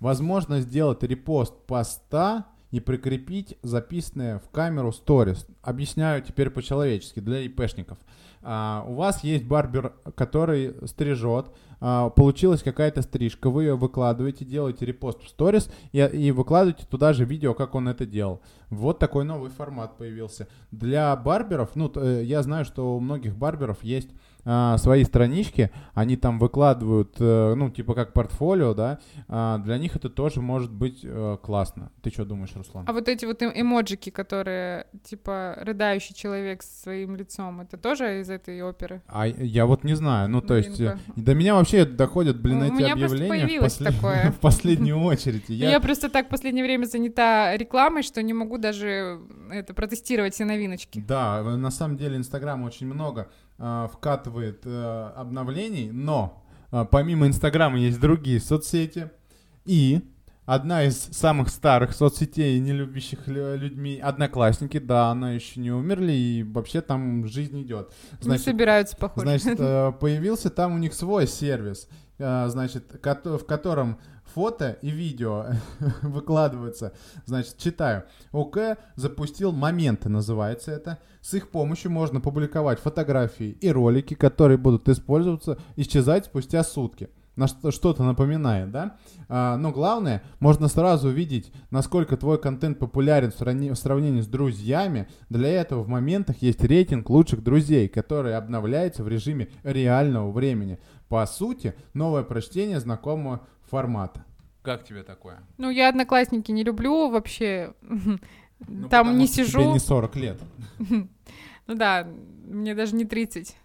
Возможно 0.00 0.60
сделать 0.60 1.02
репост 1.02 1.54
поста 1.66 2.46
и 2.74 2.80
прикрепить 2.80 3.56
записанное 3.62 4.40
в 4.40 4.50
камеру 4.50 4.90
Stories. 4.90 5.46
Объясняю 5.62 6.22
теперь 6.22 6.50
по-человечески 6.50 7.20
для 7.20 7.40
ИПшников. 7.42 7.98
А, 8.42 8.84
у 8.88 8.94
вас 8.94 9.22
есть 9.22 9.44
барбер, 9.44 9.94
который 10.16 10.74
стрижет, 10.86 11.46
а, 11.80 12.10
получилась 12.10 12.62
какая-то 12.62 13.02
стрижка, 13.02 13.48
вы 13.48 13.64
ее 13.64 13.76
выкладываете, 13.76 14.44
делаете 14.44 14.84
репост 14.86 15.22
в 15.22 15.28
сторис 15.28 15.70
и, 15.92 16.00
и 16.00 16.30
выкладываете 16.32 16.84
туда 16.84 17.12
же 17.12 17.24
видео, 17.24 17.54
как 17.54 17.76
он 17.76 17.88
это 17.88 18.04
делал. 18.04 18.42
Вот 18.70 18.98
такой 18.98 19.24
новый 19.24 19.50
формат 19.50 19.96
появился. 19.96 20.48
Для 20.72 21.14
барберов, 21.14 21.76
ну, 21.76 21.92
э, 21.94 22.22
я 22.24 22.42
знаю, 22.42 22.64
что 22.64 22.96
у 22.96 23.00
многих 23.00 23.36
барберов 23.36 23.84
есть 23.84 24.10
а, 24.44 24.76
свои 24.78 25.04
странички, 25.04 25.70
они 25.94 26.16
там 26.16 26.38
выкладывают, 26.38 27.16
э, 27.18 27.54
ну, 27.54 27.70
типа 27.70 27.94
как 27.94 28.12
портфолио, 28.12 28.74
да, 28.74 28.98
а, 29.28 29.58
для 29.58 29.78
них 29.78 29.96
это 29.96 30.10
тоже 30.10 30.40
может 30.40 30.72
быть 30.72 31.00
э, 31.02 31.38
классно. 31.42 31.90
Ты 32.02 32.10
что 32.10 32.24
думаешь, 32.24 32.50
Руслан? 32.54 32.84
А 32.86 32.92
вот 32.92 33.08
эти 33.08 33.24
вот 33.24 33.42
эм- 33.42 33.52
эмоджики, 33.54 34.10
которые, 34.10 34.86
типа, 35.02 35.56
рыдающий 35.60 36.14
человек 36.14 36.62
с 36.62 36.82
своим 36.82 37.16
лицом, 37.16 37.62
это 37.62 37.76
тоже 37.76 38.20
из 38.20 38.30
этой 38.30 38.60
оперы? 38.62 39.02
А 39.08 39.26
я 39.26 39.66
вот 39.66 39.84
не 39.84 39.94
знаю, 39.94 40.28
ну, 40.28 40.40
то 40.40 40.56
есть, 40.56 40.80
э, 40.80 40.98
Блин, 41.14 41.24
до 41.24 41.34
меня 41.34 41.54
вообще 41.54 41.84
доходят, 41.84 42.40
блин, 42.40 42.62
У 42.62 42.64
эти 42.66 42.90
объявления 42.90 43.60
в, 43.60 43.64
послед- 43.64 43.94
такое. 43.94 44.30
в 44.36 44.40
последнюю 44.40 45.00
очередь. 45.00 45.48
Ну, 45.48 45.54
Я... 45.54 45.80
просто 45.80 46.08
так 46.08 46.26
в 46.26 46.28
последнее 46.28 46.64
время 46.64 46.84
занята 46.84 47.56
рекламой, 47.56 48.02
что 48.02 48.22
не 48.22 48.34
могу 48.34 48.58
даже 48.58 49.20
это 49.50 49.74
протестировать 49.74 50.34
все 50.34 50.44
новиночки. 50.44 51.02
Да, 51.06 51.40
э, 51.40 51.56
на 51.56 51.70
самом 51.70 51.96
деле 51.96 52.16
Инстаграм 52.16 52.62
очень 52.62 52.86
много 52.86 53.28
вкатывает 53.92 54.62
э, 54.64 55.12
обновлений, 55.16 55.90
но 55.90 56.44
а, 56.70 56.84
помимо 56.84 57.28
Инстаграма 57.28 57.78
есть 57.78 58.00
другие 58.00 58.40
соцсети. 58.40 59.10
И 59.64 60.00
одна 60.44 60.82
из 60.84 60.98
самых 60.98 61.48
старых 61.48 61.94
соцсетей, 61.94 62.58
не 62.58 62.72
любящих 62.72 63.28
лю- 63.28 63.56
людьми, 63.56 63.98
Одноклассники, 63.98 64.78
да, 64.78 65.10
она 65.10 65.32
еще 65.32 65.60
не 65.60 65.70
умерли, 65.70 66.12
и 66.12 66.42
вообще 66.42 66.80
там 66.80 67.26
жизнь 67.28 67.62
идет. 67.62 67.92
не 68.24 68.38
собираются, 68.38 68.96
похоже. 68.96 69.26
Значит, 69.26 69.60
э, 69.60 69.92
появился 70.00 70.50
там 70.50 70.74
у 70.74 70.78
них 70.78 70.94
свой 70.94 71.28
сервис, 71.28 71.88
э, 72.18 72.48
значит, 72.48 72.92
в 72.92 73.44
котором 73.46 73.98
фото 74.34 74.76
и 74.82 74.90
видео 74.90 75.46
выкладываются. 76.02 76.92
Значит, 77.24 77.56
читаю. 77.58 78.04
ОК 78.32 78.58
запустил 78.96 79.52
«Моменты» 79.52 80.08
называется 80.08 80.72
это. 80.72 80.98
С 81.20 81.34
их 81.34 81.50
помощью 81.50 81.90
можно 81.90 82.20
публиковать 82.20 82.80
фотографии 82.80 83.56
и 83.60 83.70
ролики, 83.70 84.14
которые 84.14 84.58
будут 84.58 84.88
использоваться, 84.88 85.58
исчезать 85.76 86.26
спустя 86.26 86.64
сутки. 86.64 87.08
На 87.36 87.48
что- 87.48 87.72
что-то 87.72 88.04
напоминает, 88.04 88.70
да? 88.70 88.96
А, 89.28 89.56
но 89.56 89.72
главное, 89.72 90.22
можно 90.38 90.68
сразу 90.68 91.08
увидеть, 91.08 91.52
насколько 91.72 92.16
твой 92.16 92.38
контент 92.38 92.78
популярен 92.78 93.32
в, 93.32 93.34
сравни- 93.34 93.70
в 93.72 93.76
сравнении 93.76 94.20
с 94.20 94.28
друзьями. 94.28 95.08
Для 95.30 95.48
этого 95.48 95.82
в 95.82 95.88
моментах 95.88 96.42
есть 96.42 96.62
рейтинг 96.62 97.10
лучших 97.10 97.42
друзей, 97.42 97.88
который 97.88 98.36
обновляется 98.36 99.02
в 99.02 99.08
режиме 99.08 99.48
реального 99.64 100.30
времени. 100.30 100.78
По 101.08 101.26
сути, 101.26 101.74
новое 101.92 102.22
прочтение 102.22 102.78
знакомого 102.78 103.40
формата. 103.66 104.24
Как 104.62 104.84
тебе 104.84 105.02
такое? 105.02 105.42
Ну, 105.58 105.70
я 105.70 105.88
одноклассники 105.90 106.50
не 106.52 106.64
люблю 106.64 107.10
вообще. 107.10 107.74
Ну, 107.82 108.88
Там 108.88 109.18
не 109.18 109.26
что 109.26 109.34
Тебе 109.36 109.44
сижу. 109.46 109.72
не 109.72 109.78
40 109.78 110.16
лет. 110.16 110.40
Ну 111.66 111.76
да, 111.76 112.06
мне 112.46 112.74
даже 112.74 112.94
не 112.94 113.06
30. 113.06 113.56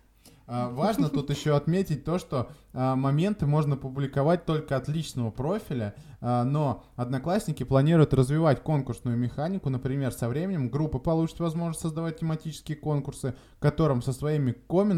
А, 0.51 0.69
важно 0.69 1.09
тут 1.09 1.29
еще 1.29 1.55
отметить 1.55 2.03
то, 2.03 2.17
что 2.17 2.49
а, 2.73 2.95
моменты 2.95 3.45
можно 3.45 3.77
публиковать 3.77 4.45
только 4.45 4.75
от 4.75 4.87
личного 4.87 5.29
профиля, 5.29 5.93
а, 6.21 6.43
но 6.43 6.83
одноклассники 6.95 7.61
планируют 7.61 8.15
развивать 8.15 8.63
конкурсную 8.63 9.15
механику. 9.15 9.69
Например, 9.69 10.11
со 10.11 10.27
временем 10.27 10.69
группа 10.69 10.97
получит 10.97 11.39
возможность 11.39 11.81
создавать 11.81 12.19
тематические 12.19 12.77
конкурсы, 12.77 13.35
к 13.59 13.61
которым 13.61 14.01
со 14.01 14.11
своими, 14.11 14.55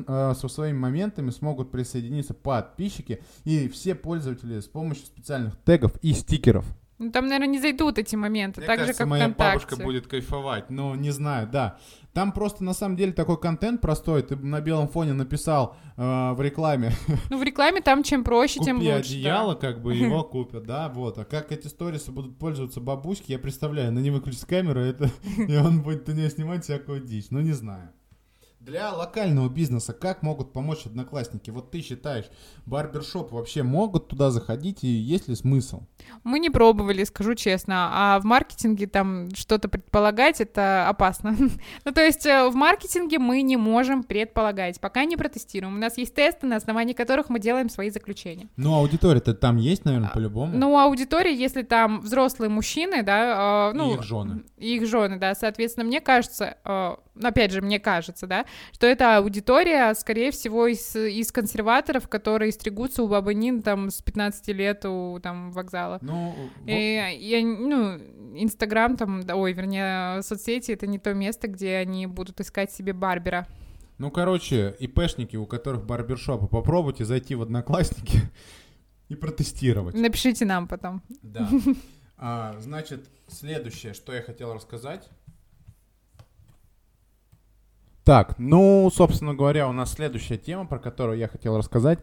а, 0.08 0.34
со 0.36 0.48
своими 0.48 0.78
моментами 0.78 1.32
смогут 1.32 1.70
присоединиться 1.70 2.34
подписчики 2.34 3.22
и 3.44 3.68
все 3.68 3.94
пользователи 3.94 4.62
с 4.62 4.68
помощью 4.68 5.06
специальных 5.06 5.58
тегов 5.66 5.92
и 6.02 6.14
стикеров. 6.14 6.66
Ну, 7.02 7.12
там, 7.12 7.26
наверное, 7.26 7.48
не 7.48 7.60
зайдут 7.60 7.98
эти 7.98 8.16
моменты, 8.16 8.62
Мне 8.62 8.68
так 8.68 8.78
кажется, 8.78 8.94
же, 8.94 8.98
как 9.00 9.08
моя 9.08 9.24
ВКонтакте. 9.26 9.66
бабушка 9.66 9.84
будет 9.84 10.06
кайфовать. 10.06 10.70
Ну, 10.70 10.94
не 10.94 11.10
знаю, 11.10 11.50
да. 11.52 11.80
Там 12.14 12.34
просто 12.34 12.64
на 12.64 12.74
самом 12.74 12.98
деле 12.98 13.14
такой 13.14 13.40
контент 13.40 13.80
простой. 13.80 14.22
Ты 14.22 14.36
на 14.36 14.60
белом 14.60 14.90
фоне 14.90 15.14
написал 15.14 15.78
э, 15.96 16.34
в 16.34 16.42
рекламе 16.42 16.92
Ну, 17.30 17.38
в 17.38 17.44
рекламе 17.44 17.82
там 17.82 18.04
чем 18.04 18.24
проще, 18.24 18.60
тем 18.60 18.78
Купи 18.78 18.92
лучше. 18.94 19.10
да. 19.14 19.16
одеяло, 19.18 19.56
как 19.56 19.82
бы 19.82 19.96
его 19.96 20.24
купят, 20.32 20.64
да, 20.66 20.90
вот. 20.90 21.18
А 21.18 21.26
как 21.26 21.52
эти 21.52 21.68
сторисы 21.68 22.12
будут 22.12 22.38
пользоваться 22.38 22.82
бабушки, 22.82 23.32
я 23.32 23.40
представляю, 23.40 23.92
на 23.94 24.00
не 24.00 24.12
выключить 24.12 24.46
камеру, 24.46 24.82
это, 24.82 25.10
и 25.38 25.56
он 25.56 25.82
будет 25.82 26.08
на 26.08 26.12
нее 26.12 26.30
снимать 26.30 26.66
всякую 26.66 27.00
дичь, 27.02 27.28
ну 27.30 27.40
не 27.40 27.54
знаю. 27.54 27.90
Для 28.62 28.94
локального 28.94 29.50
бизнеса 29.50 29.92
как 29.92 30.22
могут 30.22 30.54
помочь 30.54 30.86
одноклассники? 30.86 31.50
Вот 31.50 31.72
ты 31.72 31.82
считаешь, 31.82 32.26
барбершоп 32.68 33.32
вообще 33.32 33.64
могут 33.64 34.08
туда 34.08 34.30
заходить 34.30 34.84
и 34.84 34.88
есть 34.88 35.28
ли 35.28 35.34
смысл? 35.34 35.82
Мы 36.24 36.38
не 36.38 36.52
пробовали, 36.52 37.04
скажу 37.04 37.34
честно. 37.34 37.90
А 37.92 38.20
в 38.20 38.24
маркетинге 38.24 38.86
там 38.86 39.34
что-то 39.34 39.68
предполагать 39.68 40.42
это 40.42 40.88
опасно. 40.88 41.36
ну, 41.86 41.92
то 41.92 42.06
есть 42.06 42.28
э, 42.28 42.50
в 42.50 42.54
маркетинге 42.54 43.18
мы 43.18 43.42
не 43.42 43.58
можем 43.58 44.04
предполагать, 44.04 44.80
пока 44.80 45.06
не 45.06 45.18
протестируем. 45.18 45.78
У 45.78 45.80
нас 45.80 45.98
есть 45.98 46.14
тесты, 46.14 46.46
на 46.46 46.58
основании 46.58 46.94
которых 46.94 47.30
мы 47.30 47.40
делаем 47.40 47.68
свои 47.68 47.90
заключения. 47.90 48.48
Ну, 48.58 48.76
аудитория-то 48.76 49.34
там 49.34 49.58
есть, 49.58 49.86
наверное, 49.86 50.10
по-любому. 50.10 50.56
Ну, 50.56 50.78
аудитория, 50.78 51.34
если 51.34 51.64
там 51.64 52.02
взрослые 52.02 52.50
мужчины, 52.50 53.02
да, 53.02 53.72
э, 53.72 53.76
ну, 53.76 53.90
И 53.90 53.96
их 53.96 54.04
жены. 54.04 54.44
и 54.58 54.76
их 54.76 54.86
жены, 54.88 55.18
да, 55.18 55.34
соответственно, 55.34 55.88
мне 55.88 56.00
кажется, 56.00 56.58
э, 56.64 56.96
опять 57.24 57.52
же, 57.52 57.62
мне 57.62 57.80
кажется, 57.80 58.28
да, 58.28 58.46
что 58.74 58.88
это 58.88 59.18
аудитория, 59.18 59.94
скорее 59.96 60.32
всего, 60.32 60.68
из, 60.68 60.96
из 60.96 61.32
консерваторов, 61.32 62.08
которые 62.08 62.52
стригутся 62.52 63.04
у 63.04 63.08
бабы 63.08 63.34
Нин 63.34 63.62
там 63.62 63.90
с 63.90 64.02
15 64.02 64.48
лет 64.50 64.86
у 64.86 65.20
там 65.22 65.52
вокзала. 65.52 66.00
Ну, 66.02 66.36
И, 66.66 67.18
я, 67.20 67.42
ну, 67.46 67.98
Инстаграм 68.36 68.98
там, 68.98 69.24
да, 69.24 69.36
ой, 69.36 69.54
вернее, 69.54 70.22
соцсети— 70.22 70.72
это 70.74 70.88
не 70.88 71.00
то 71.00 71.14
место, 71.14 71.48
где 71.48 71.76
они 71.76 72.08
будут 72.08 72.40
искать 72.40 72.72
себе 72.72 72.94
барбера. 72.94 73.48
ну, 73.98 74.10
короче, 74.12 74.76
ИПшники, 74.80 75.36
у 75.36 75.46
которых 75.46 75.86
барбершопы, 75.86 76.48
попробуйте 76.48 77.06
зайти 77.06 77.36
в 77.36 77.42
Одноклассники 77.42 78.20
и 79.10 79.16
протестировать. 79.16 79.96
Напишите 79.96 80.46
нам 80.46 80.68
потом. 80.68 81.02
Да. 81.22 81.50
А, 82.24 82.56
значит, 82.60 83.10
следующее, 83.28 83.96
что 83.96 84.14
я 84.14 84.22
хотел 84.22 84.54
рассказать. 84.54 85.10
Так, 88.04 88.40
ну, 88.40 88.90
собственно 88.92 89.36
говоря, 89.36 89.70
у 89.70 89.74
нас 89.74 89.94
следующая 89.94 90.38
тема, 90.38 90.66
про 90.66 90.80
которую 90.80 91.20
я 91.20 91.28
хотел 91.28 91.58
рассказать. 91.58 92.00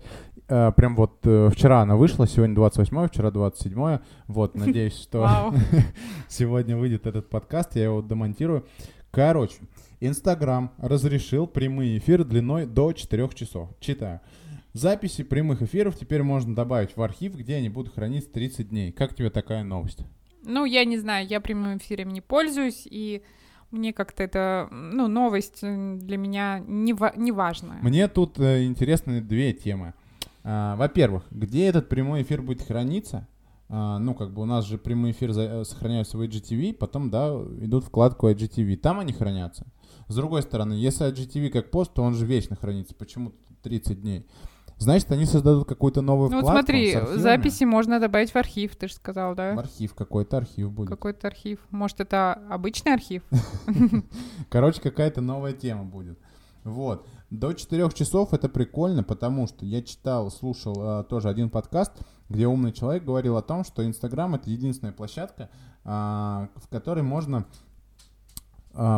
Э, 0.48 0.70
прям 0.76 0.94
вот 0.94 1.18
э, 1.24 1.50
вчера 1.52 1.82
она 1.82 1.96
вышла, 1.96 2.28
сегодня 2.28 2.54
28 2.54 3.08
вчера 3.08 3.30
27 3.32 3.98
Вот, 4.28 4.54
надеюсь, 4.56 4.96
что 4.96 5.52
сегодня 6.28 6.76
выйдет 6.76 7.06
этот 7.06 7.28
подкаст, 7.28 7.74
я 7.74 7.84
его 7.84 8.00
демонтирую. 8.00 8.64
Короче, 9.10 9.56
Инстаграм 9.98 10.70
разрешил 10.78 11.48
прямые 11.48 11.98
эфиры 11.98 12.24
длиной 12.24 12.66
до 12.66 12.92
4 12.92 13.28
часов. 13.30 13.70
Читаю. 13.80 14.20
Записи 14.74 15.24
прямых 15.24 15.62
эфиров 15.62 15.98
теперь 15.98 16.22
можно 16.22 16.54
добавить 16.54 16.96
в 16.96 17.02
архив, 17.02 17.34
где 17.34 17.56
они 17.56 17.68
будут 17.68 17.94
храниться 17.94 18.30
30 18.30 18.68
дней. 18.68 18.92
Как 18.92 19.16
тебе 19.16 19.30
такая 19.30 19.64
новость? 19.64 20.00
Ну, 20.44 20.64
я 20.64 20.84
не 20.84 20.98
знаю, 20.98 21.26
я 21.26 21.40
прямым 21.40 21.78
эфиром 21.78 22.10
не 22.10 22.20
пользуюсь, 22.20 22.86
и 22.88 23.22
мне 23.70 23.92
как-то 23.92 24.22
это, 24.22 24.68
ну, 24.70 25.08
новость 25.08 25.60
для 25.60 26.16
меня 26.16 26.62
не, 26.66 26.92
ва- 26.94 27.14
не 27.16 27.32
важная. 27.32 27.78
Мне 27.82 28.08
тут 28.08 28.38
э, 28.38 28.64
интересны 28.64 29.20
две 29.20 29.52
темы. 29.52 29.94
А, 30.44 30.76
во-первых, 30.76 31.24
где 31.30 31.66
этот 31.66 31.88
прямой 31.88 32.22
эфир 32.22 32.42
будет 32.42 32.62
храниться? 32.62 33.26
А, 33.68 33.98
ну, 33.98 34.14
как 34.14 34.32
бы 34.32 34.42
у 34.42 34.46
нас 34.46 34.64
же 34.64 34.78
прямой 34.78 35.10
эфир 35.10 35.32
за, 35.32 35.42
э, 35.42 35.64
сохраняются 35.64 36.16
в 36.16 36.22
IGTV, 36.22 36.74
потом, 36.74 37.10
да, 37.10 37.28
идут 37.60 37.84
вкладку 37.84 38.28
IGTV, 38.30 38.76
там 38.76 39.00
они 39.00 39.12
хранятся. 39.12 39.66
С 40.08 40.14
другой 40.14 40.42
стороны, 40.42 40.72
если 40.72 41.06
IGTV 41.12 41.50
как 41.50 41.70
пост, 41.70 41.92
то 41.92 42.02
он 42.02 42.14
же 42.14 42.24
вечно 42.24 42.56
хранится, 42.56 42.94
почему 42.94 43.32
30 43.62 44.00
дней? 44.00 44.26
Значит, 44.78 45.10
они 45.10 45.24
создадут 45.24 45.66
какую-то 45.68 46.02
новую 46.02 46.30
ну, 46.30 46.38
вкладку. 46.38 46.56
вот 46.56 46.66
смотри, 46.66 47.20
записи 47.20 47.64
можно 47.64 47.98
добавить 47.98 48.30
в 48.30 48.36
архив, 48.36 48.76
ты 48.76 48.86
же 48.88 48.94
сказал, 48.94 49.34
да? 49.34 49.54
В 49.54 49.58
архив, 49.58 49.94
какой-то 49.94 50.36
архив 50.36 50.70
будет. 50.70 50.88
Какой-то 50.88 51.26
архив. 51.26 51.58
Может, 51.70 52.00
это 52.00 52.34
обычный 52.48 52.94
архив? 52.94 53.22
Короче, 54.48 54.80
какая-то 54.80 55.20
новая 55.20 55.52
тема 55.52 55.84
будет. 55.84 56.18
Вот. 56.62 57.06
До 57.30 57.52
4 57.52 57.90
часов 57.90 58.32
это 58.32 58.48
прикольно, 58.48 59.02
потому 59.02 59.46
что 59.46 59.66
я 59.66 59.82
читал, 59.82 60.30
слушал 60.30 61.00
э, 61.00 61.04
тоже 61.04 61.28
один 61.28 61.50
подкаст, 61.50 61.92
где 62.28 62.46
умный 62.46 62.72
человек 62.72 63.04
говорил 63.04 63.36
о 63.36 63.42
том, 63.42 63.64
что 63.64 63.84
Инстаграм 63.84 64.34
это 64.34 64.48
единственная 64.48 64.92
площадка, 64.92 65.50
э, 65.84 65.88
в 65.88 66.68
которой 66.70 67.02
можно 67.02 67.46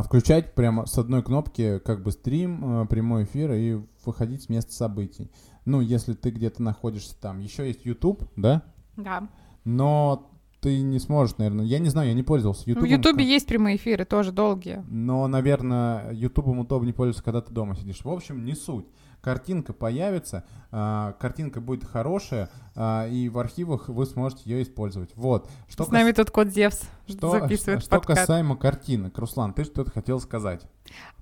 включать 0.02 0.54
прямо 0.54 0.86
с 0.86 0.98
одной 0.98 1.22
кнопки 1.22 1.78
как 1.78 2.02
бы 2.02 2.12
стрим, 2.12 2.82
э, 2.82 2.86
прямой 2.86 3.24
эфир 3.24 3.52
и 3.52 3.80
выходить 4.04 4.42
с 4.42 4.48
места 4.48 4.72
событий 4.72 5.30
ну, 5.64 5.80
если 5.80 6.14
ты 6.14 6.30
где-то 6.30 6.62
находишься 6.62 7.18
там. 7.20 7.40
Еще 7.40 7.66
есть 7.66 7.84
YouTube, 7.84 8.24
да? 8.36 8.62
Да. 8.96 9.28
Но 9.64 10.30
ты 10.60 10.80
не 10.82 10.98
сможешь, 10.98 11.36
наверное. 11.38 11.64
Я 11.64 11.78
не 11.78 11.88
знаю, 11.88 12.08
я 12.08 12.14
не 12.14 12.22
пользовался 12.22 12.68
YouTube. 12.68 12.84
В 12.84 12.86
YouTube 12.86 13.20
есть 13.20 13.46
прямые 13.46 13.76
эфиры, 13.76 14.04
тоже 14.04 14.32
долгие. 14.32 14.84
Но, 14.88 15.26
наверное, 15.26 16.12
YouTube 16.12 16.48
удобнее 16.48 16.94
пользоваться, 16.94 17.24
когда 17.24 17.40
ты 17.40 17.52
дома 17.52 17.76
сидишь. 17.76 18.04
В 18.04 18.10
общем, 18.10 18.44
не 18.44 18.54
суть 18.54 18.86
картинка 19.20 19.72
появится, 19.72 20.44
э, 20.72 21.12
картинка 21.18 21.60
будет 21.60 21.84
хорошая, 21.84 22.50
э, 22.74 23.10
и 23.10 23.28
в 23.28 23.38
архивах 23.38 23.88
вы 23.88 24.06
сможете 24.06 24.42
ее 24.44 24.62
использовать. 24.62 25.10
Вот. 25.16 25.50
Что 25.68 25.84
С 25.84 25.86
кас... 25.86 25.92
нами 25.92 26.12
тут 26.12 26.30
код 26.30 26.48
Зевс 26.48 26.82
что, 27.10 27.30
записывает 27.30 27.82
Что, 27.82 27.96
что 27.96 28.00
касаемо 28.00 28.56
картинок, 28.56 29.18
Руслан, 29.18 29.52
ты 29.52 29.64
что-то 29.64 29.90
хотел 29.90 30.20
сказать? 30.20 30.66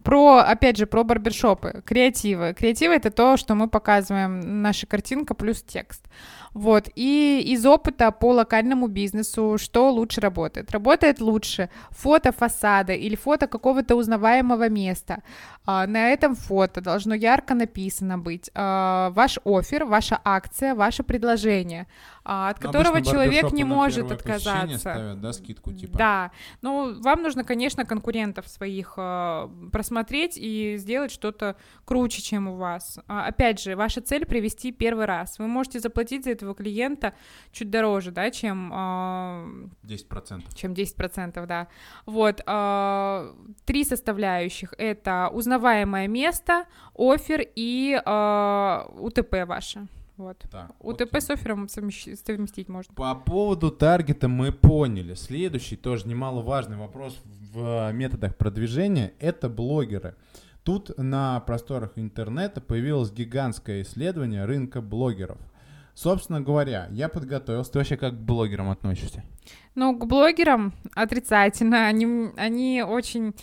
Про, 0.03 0.39
опять 0.39 0.79
же, 0.79 0.87
про 0.87 1.05
барбершопы, 1.05 1.83
креативы. 1.85 2.55
Креативы— 2.55 2.95
это 2.97 3.11
то, 3.11 3.37
что 3.37 3.55
мы 3.55 3.69
показываем, 3.69 4.63
наша 4.63 4.87
картинка 4.87 5.35
плюс 5.35 5.63
текст. 5.63 6.07
Вот, 6.55 6.89
и 6.95 7.43
из 7.47 7.67
опыта 7.67 8.11
по 8.11 8.33
локальному 8.33 8.87
бизнесу, 8.87 9.57
что 9.59 9.91
лучше 9.91 10.21
работает? 10.21 10.71
Работает 10.71 11.21
лучше 11.21 11.69
фото 11.91 12.33
фасада 12.33 12.95
или 12.95 13.17
фото 13.17 13.47
какого-то 13.47 13.97
узнаваемого 13.97 14.69
места. 14.69 15.23
А, 15.71 15.87
на 15.87 16.09
этом 16.09 16.35
фото 16.35 16.81
должно 16.81 17.15
ярко 17.15 17.55
написано 17.55 18.17
быть 18.17 18.51
а, 18.55 19.11
ваш 19.11 19.39
офер, 19.45 19.85
ваша 19.85 20.19
акция, 20.25 20.75
ваше 20.75 21.03
предложение. 21.03 21.87
А, 22.25 22.49
от 22.49 22.59
которого 22.59 23.03
человек 23.03 23.53
не 23.53 23.65
может 23.65 24.11
отказаться. 24.11 24.79
Ставят, 24.79 25.21
да, 25.21 25.33
скидку 25.35 25.73
типа. 25.73 25.99
Да, 25.99 26.31
ну 26.63 26.99
вам 27.03 27.23
нужно, 27.23 27.45
конечно, 27.45 27.85
конкурентов 27.85 28.49
своих 28.49 28.95
просмотреть 28.95 30.39
и 30.39 30.77
сделать 30.79 31.11
что-то 31.11 31.57
круче, 31.85 32.23
чем 32.23 32.49
у 32.49 32.57
вас. 32.57 32.99
Опять 33.07 33.61
же, 33.61 33.77
ваша 33.77 34.01
цель 34.01 34.25
привести 34.25 34.73
первый 34.73 35.05
раз. 35.05 35.39
Вы 35.39 35.49
можете 35.49 35.81
заплатить 35.81 36.25
за 36.25 36.31
этого 36.31 36.55
клиента 36.55 37.13
чуть 37.53 37.71
дороже, 37.71 38.11
да, 38.11 38.31
чем 38.31 38.73
э, 38.73 39.87
10%. 39.87 40.43
Чем 40.55 40.73
10%, 40.73 41.47
да. 41.47 41.69
Вот 42.07 42.43
три 43.67 43.85
составляющих: 43.85 44.75
это 44.79 45.31
узнаваемое 45.59 46.09
место, 46.09 46.65
офер 46.97 47.47
и 47.55 48.01
э, 48.05 48.83
УТП 48.99 49.47
ваше. 49.47 49.87
Вот. 50.17 50.39
Так, 50.51 50.71
УТП 50.81 51.03
окей. 51.03 51.21
с 51.21 51.31
оффером 51.31 51.69
совместить 51.69 52.69
можно. 52.69 52.93
По 52.95 53.15
поводу 53.15 53.71
таргета 53.71 54.29
мы 54.29 54.51
поняли. 54.51 55.15
Следующий 55.15 55.77
тоже 55.77 56.09
немаловажный 56.09 56.77
вопрос 56.77 57.21
в 57.53 57.93
методах 57.93 58.37
продвижения— 58.37 59.13
это 59.21 59.49
блогеры. 59.49 60.17
Тут 60.65 60.91
на 60.99 61.41
просторах 61.41 61.93
интернета 61.97 62.61
появилось 62.61 63.13
гигантское 63.13 63.83
исследование 63.83 64.45
рынка 64.45 64.81
блогеров. 64.81 65.39
Собственно 65.95 66.41
говоря, 66.41 66.89
я 66.91 67.09
подготовился. 67.09 67.73
Ты 67.73 67.79
вообще 67.79 67.97
как 67.97 68.15
к 68.15 68.21
блогерам 68.21 68.71
относишься? 68.71 69.25
Ну, 69.75 69.97
к 69.97 70.07
блогерам 70.07 70.73
отрицательно. 70.95 71.87
Они, 71.87 72.31
они 72.37 72.85
очень 72.87 73.35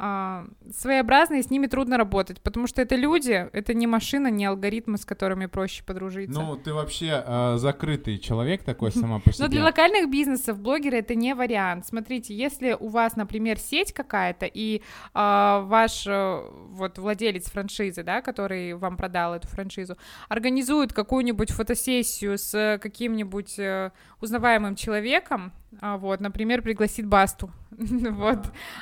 своеобразные, 0.00 1.42
с 1.42 1.50
ними 1.50 1.66
трудно 1.66 1.98
работать, 1.98 2.40
потому 2.40 2.66
что 2.66 2.80
это 2.80 2.96
люди, 2.96 3.48
это 3.52 3.74
не 3.74 3.86
машина, 3.86 4.28
не 4.28 4.46
алгоритмы, 4.46 4.96
с 4.96 5.04
которыми 5.04 5.46
проще 5.46 5.84
подружиться. 5.84 6.40
Ну, 6.40 6.56
ты 6.56 6.72
вообще 6.72 7.22
э, 7.26 7.56
закрытый 7.58 8.18
человек 8.18 8.64
такой 8.64 8.92
сама 8.92 9.20
по 9.20 9.32
себе. 9.32 9.44
Но 9.44 9.50
для 9.50 9.64
локальных 9.64 10.10
бизнесов 10.10 10.58
блогеры 10.58 10.98
это 10.98 11.14
не 11.14 11.34
вариант. 11.34 11.86
Смотрите, 11.86 12.34
если 12.34 12.76
у 12.78 12.88
вас, 12.88 13.16
например, 13.16 13.58
сеть 13.58 13.92
какая-то, 13.92 14.46
и 14.46 14.78
э, 14.78 14.80
ваш 15.14 16.06
э, 16.06 16.40
вот 16.70 16.98
владелец 16.98 17.50
франшизы, 17.50 18.02
да, 18.02 18.22
который 18.22 18.74
вам 18.74 18.96
продал 18.96 19.34
эту 19.34 19.48
франшизу, 19.48 19.96
организует 20.28 20.92
какую-нибудь 20.92 21.50
фотосессию 21.50 22.38
с 22.38 22.78
каким-нибудь 22.80 23.58
э, 23.58 23.90
узнаваемым 24.20 24.76
человеком, 24.76 25.52
а, 25.52 25.59
вот, 25.80 26.20
например, 26.20 26.62
пригласит 26.62 27.06
Басту. 27.06 27.50
вот. 27.70 28.38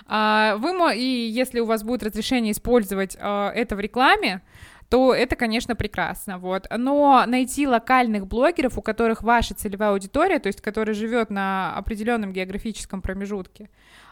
А, 0.06 0.56
вы, 0.56 0.96
и 0.96 1.28
если 1.28 1.60
у 1.60 1.66
вас 1.66 1.82
будет 1.82 2.02
разрешение 2.02 2.52
использовать 2.52 3.16
а, 3.20 3.50
это 3.50 3.76
в 3.76 3.80
рекламе, 3.80 4.42
то 4.88 5.14
это, 5.14 5.36
конечно, 5.36 5.76
прекрасно, 5.76 6.38
вот. 6.38 6.66
Но 6.74 7.24
найти 7.26 7.66
локальных 7.66 8.26
блогеров, 8.26 8.78
у 8.78 8.82
которых 8.82 9.22
ваша 9.22 9.54
целевая 9.54 9.90
аудитория, 9.90 10.38
то 10.38 10.46
есть 10.46 10.62
которая 10.62 10.94
живет 10.94 11.28
на 11.30 11.74
определенном 11.76 12.32
географическом 12.32 13.02
промежутке, 13.02 13.68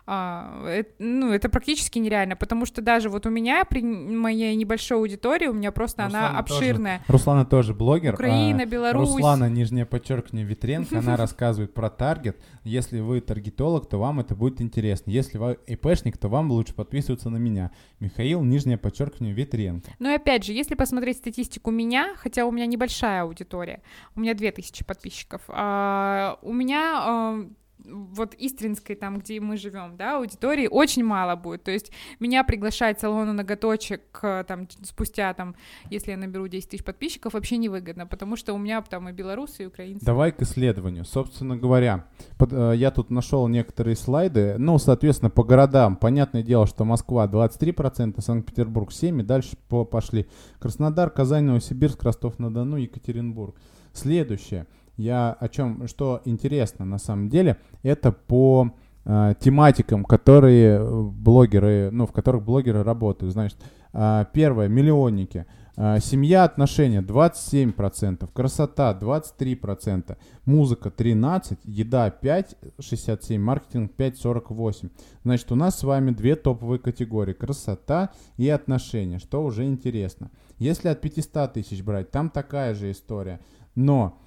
а, 0.08 0.64
это, 0.68 0.90
ну, 1.00 1.32
это 1.32 1.48
практически 1.48 1.98
нереально, 1.98 2.36
потому 2.36 2.64
что 2.64 2.80
даже 2.80 3.08
вот 3.08 3.26
у 3.26 3.30
меня 3.30 3.64
при 3.64 3.82
моей 3.82 4.54
небольшой 4.54 4.98
аудитории, 4.98 5.48
у 5.48 5.52
меня 5.52 5.72
просто 5.72 6.04
Руслана 6.04 6.28
она 6.28 6.38
обширная. 6.38 6.98
Тоже, 6.98 7.12
Руслана 7.12 7.44
тоже 7.44 7.74
блогер. 7.74 8.14
Украина, 8.14 8.62
а, 8.62 8.66
Беларусь. 8.66 9.08
Руслана, 9.08 9.48
нижнее 9.48 9.84
подчеркивание, 9.84 10.46
Витренко, 10.46 11.00
она 11.00 11.16
рассказывает 11.16 11.74
про 11.74 11.90
таргет. 11.90 12.40
Если 12.62 13.00
вы 13.00 13.20
таргетолог, 13.20 13.88
то 13.88 13.98
вам 13.98 14.20
это 14.20 14.36
будет 14.36 14.60
интересно. 14.60 15.10
Если 15.10 15.38
вы 15.38 15.58
ИПшник, 15.66 16.18
то 16.18 16.28
вам 16.28 16.52
лучше 16.52 16.72
подписываться 16.74 17.28
на 17.28 17.38
меня. 17.38 17.72
Михаил, 17.98 18.42
нижнее 18.42 18.78
подчеркивание, 18.78 19.34
Витренко. 19.34 19.90
Ну 19.98 20.10
и 20.10 20.14
опять 20.14 20.44
же, 20.44 20.52
если 20.52 20.76
посмотреть 20.76 21.16
статистику 21.16 21.72
меня, 21.72 22.14
хотя 22.16 22.46
у 22.46 22.52
меня 22.52 22.66
небольшая 22.66 23.22
аудитория, 23.22 23.82
у 24.14 24.20
меня 24.20 24.34
2000 24.34 24.84
подписчиков, 24.84 25.42
а, 25.48 26.38
у 26.42 26.52
меня 26.52 27.02
а, 27.04 27.46
вот 27.88 28.34
Истринской, 28.38 28.96
там, 28.96 29.18
где 29.18 29.40
мы 29.40 29.56
живем, 29.56 29.96
да, 29.96 30.18
аудитории 30.18 30.68
очень 30.70 31.04
мало 31.04 31.36
будет. 31.36 31.64
То 31.64 31.70
есть 31.70 31.92
меня 32.20 32.44
приглашать 32.44 33.00
салону 33.00 33.32
ноготочек 33.32 34.02
там 34.20 34.68
спустя, 34.82 35.32
там, 35.34 35.54
если 35.90 36.10
я 36.10 36.16
наберу 36.16 36.48
10 36.48 36.68
тысяч 36.68 36.84
подписчиков, 36.84 37.34
вообще 37.34 37.56
невыгодно, 37.56 38.06
потому 38.06 38.36
что 38.36 38.52
у 38.54 38.58
меня 38.58 38.82
там 38.82 39.08
и 39.08 39.12
белорусы, 39.12 39.64
и 39.64 39.66
украинцы. 39.66 40.04
Давай 40.04 40.32
к 40.32 40.42
исследованию. 40.42 41.04
Собственно 41.04 41.56
говоря, 41.56 42.06
под, 42.38 42.52
э, 42.52 42.74
я 42.76 42.90
тут 42.90 43.10
нашел 43.10 43.46
некоторые 43.48 43.96
слайды. 43.96 44.56
Ну, 44.58 44.78
соответственно, 44.78 45.30
по 45.30 45.44
городам. 45.44 45.96
Понятное 45.96 46.42
дело, 46.42 46.66
что 46.66 46.84
Москва 46.84 47.26
23%, 47.26 48.20
Санкт-Петербург 48.20 48.90
7%, 48.90 49.20
и 49.20 49.22
дальше 49.22 49.56
по, 49.68 49.84
пошли 49.84 50.26
Краснодар, 50.58 51.10
Казань, 51.10 51.44
Новосибирск, 51.44 52.02
Ростов-на-Дону, 52.02 52.76
Екатеринбург. 52.76 53.56
Следующее 53.92 54.66
я 54.96 55.32
о 55.32 55.48
чем, 55.48 55.86
что 55.88 56.22
интересно 56.24 56.84
на 56.84 56.98
самом 56.98 57.28
деле, 57.28 57.58
это 57.82 58.12
по 58.12 58.70
э, 59.04 59.34
тематикам, 59.40 60.04
которые 60.04 60.84
блогеры, 61.10 61.90
ну, 61.92 62.06
в 62.06 62.12
которых 62.12 62.42
блогеры 62.42 62.82
работают. 62.82 63.32
Значит, 63.32 63.58
э, 63.92 64.24
первое, 64.32 64.68
миллионники. 64.68 65.46
Э, 65.76 65.98
семья, 66.00 66.44
отношения 66.44 67.02
27%, 67.02 68.28
красота 68.32 68.98
23%, 68.98 70.16
музыка 70.46 70.88
13%, 70.88 71.58
еда 71.64 72.10
5, 72.10 72.56
67%, 72.78 73.38
маркетинг 73.38 73.92
5, 73.92 74.24
48%. 74.24 74.90
Значит, 75.24 75.52
у 75.52 75.54
нас 75.54 75.78
с 75.78 75.82
вами 75.82 76.12
две 76.12 76.34
топовые 76.34 76.78
категории, 76.78 77.34
красота 77.34 78.10
и 78.38 78.48
отношения, 78.48 79.18
что 79.18 79.44
уже 79.44 79.66
интересно. 79.66 80.30
Если 80.58 80.88
от 80.88 81.02
500 81.02 81.52
тысяч 81.52 81.82
брать, 81.82 82.10
там 82.10 82.30
такая 82.30 82.74
же 82.74 82.90
история. 82.90 83.40
Но 83.74 84.18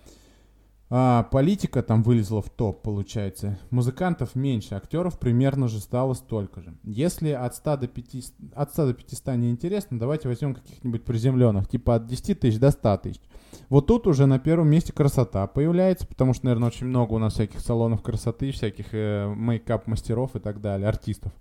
А, 0.92 1.24
политика 1.24 1.84
там 1.84 2.02
вылезла 2.02 2.42
в 2.42 2.50
топ, 2.50 2.82
получается. 2.82 3.60
Музыкантов 3.70 4.34
меньше, 4.34 4.74
актеров 4.74 5.20
примерно 5.20 5.68
же 5.68 5.80
стало 5.80 6.16
столько 6.16 6.62
же. 6.62 6.74
Если 6.84 7.30
от 7.30 7.56
100 7.56 7.78
до 7.78 7.88
500, 7.88 8.34
от 8.56 8.72
100 8.72 8.88
до 8.88 8.94
500 8.96 9.36
не 9.36 9.52
интересно, 9.52 10.00
давайте 10.00 10.28
возьмем 10.28 10.56
каких-нибудь 10.56 11.06
приземленных, 11.06 11.68
типа 11.68 11.96
от 11.96 12.08
10 12.08 12.40
тысяч 12.40 12.60
до 12.60 12.72
100 12.72 12.98
тысяч. 12.98 13.22
Вот 13.70 13.86
тут 13.86 14.08
уже 14.08 14.26
на 14.26 14.40
первом 14.40 14.70
месте 14.70 14.92
красота 14.92 15.46
появляется, 15.46 16.08
потому 16.08 16.34
что, 16.34 16.46
наверное, 16.46 16.70
очень 16.70 16.88
много 16.88 17.14
у 17.14 17.20
нас 17.20 17.34
всяких 17.34 17.60
салонов 17.60 18.02
красоты, 18.02 18.52
всяких 18.52 18.88
э, 18.94 19.32
мейкап-мастеров 19.36 20.36
и 20.36 20.40
так 20.40 20.60
далее, 20.60 20.88
артистов. 20.88 21.32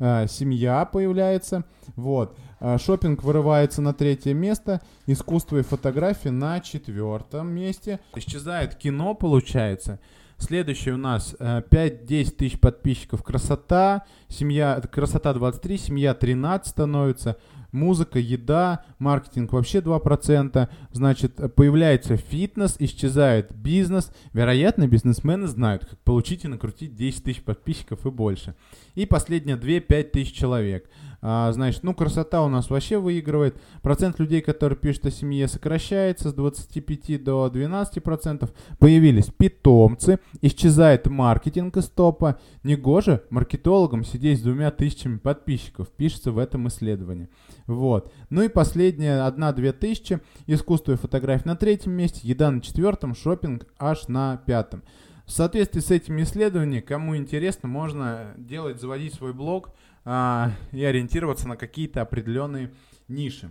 Э, 0.00 0.26
семья 0.28 0.86
появляется, 0.86 1.64
вот. 1.94 2.36
Э, 2.58 2.78
шопинг 2.78 3.22
вырывается 3.22 3.82
на 3.82 3.92
третье 3.92 4.32
место, 4.32 4.80
искусство 5.06 5.58
и 5.58 5.62
фотографии 5.62 6.30
на 6.30 6.60
четвертом 6.60 7.48
месте. 7.48 8.00
Исчезает 8.16 8.74
кино, 8.76 9.14
получается. 9.14 10.00
Следующий 10.38 10.92
у 10.92 10.96
нас 10.96 11.36
5-10 11.38 11.68
э, 11.70 12.30
тысяч 12.30 12.58
подписчиков 12.58 13.22
красота, 13.22 14.06
семья, 14.28 14.80
красота 14.90 15.34
23, 15.34 15.76
семья 15.76 16.14
13 16.14 16.66
становится, 16.66 17.36
музыка, 17.72 18.18
еда, 18.18 18.84
маркетинг 18.98 19.52
вообще 19.52 19.78
2%, 19.78 20.68
значит, 20.92 21.54
появляется 21.54 22.16
фитнес, 22.16 22.76
исчезает 22.78 23.54
бизнес. 23.54 24.12
Вероятно, 24.32 24.86
бизнесмены 24.86 25.46
знают, 25.46 25.84
как 25.84 25.98
получить 26.00 26.44
и 26.44 26.48
накрутить 26.48 26.94
10 26.94 27.24
тысяч 27.24 27.42
подписчиков 27.42 28.06
и 28.06 28.10
больше. 28.10 28.54
И 28.94 29.06
последние 29.06 29.56
2-5 29.56 30.02
тысяч 30.04 30.32
человек. 30.32 30.88
А, 31.22 31.52
значит, 31.52 31.82
ну, 31.82 31.94
красота 31.94 32.42
у 32.42 32.48
нас 32.48 32.70
вообще 32.70 32.98
выигрывает. 32.98 33.60
Процент 33.82 34.18
людей, 34.18 34.40
которые 34.40 34.78
пишут 34.78 35.06
о 35.06 35.10
семье, 35.10 35.48
сокращается 35.48 36.30
с 36.30 36.34
25 36.34 37.22
до 37.22 37.46
12%. 37.52 38.50
Появились 38.78 39.26
питомцы, 39.26 40.18
исчезает 40.40 41.06
маркетинг 41.06 41.76
из 41.76 41.88
топа. 41.88 42.38
Негоже 42.62 43.22
маркетологам 43.30 44.04
сидеть 44.04 44.38
с 44.38 44.42
двумя 44.42 44.70
тысячами 44.70 45.18
подписчиков, 45.18 45.88
пишется 45.88 46.32
в 46.32 46.38
этом 46.38 46.68
исследовании. 46.68 47.28
Вот. 47.66 48.12
Ну 48.30 48.42
и 48.42 48.48
последнее, 48.48 49.22
одна-две 49.22 49.72
тысячи. 49.72 50.20
Искусство 50.46 50.92
и 50.92 50.96
фотография 50.96 51.48
на 51.48 51.56
третьем 51.56 51.92
месте, 51.92 52.20
еда 52.26 52.50
на 52.50 52.60
четвертом, 52.60 53.14
шопинг 53.14 53.66
аж 53.78 54.08
на 54.08 54.38
пятом. 54.38 54.82
В 55.26 55.32
соответствии 55.32 55.80
с 55.80 55.92
этими 55.92 56.22
исследованиями, 56.22 56.80
кому 56.80 57.16
интересно, 57.16 57.68
можно 57.68 58.34
делать, 58.36 58.80
заводить 58.80 59.14
свой 59.14 59.32
блог 59.32 59.70
а, 60.04 60.52
и 60.72 60.84
ориентироваться 60.84 61.48
на 61.48 61.56
какие-то 61.56 62.02
определенные 62.02 62.72
ниши. 63.08 63.50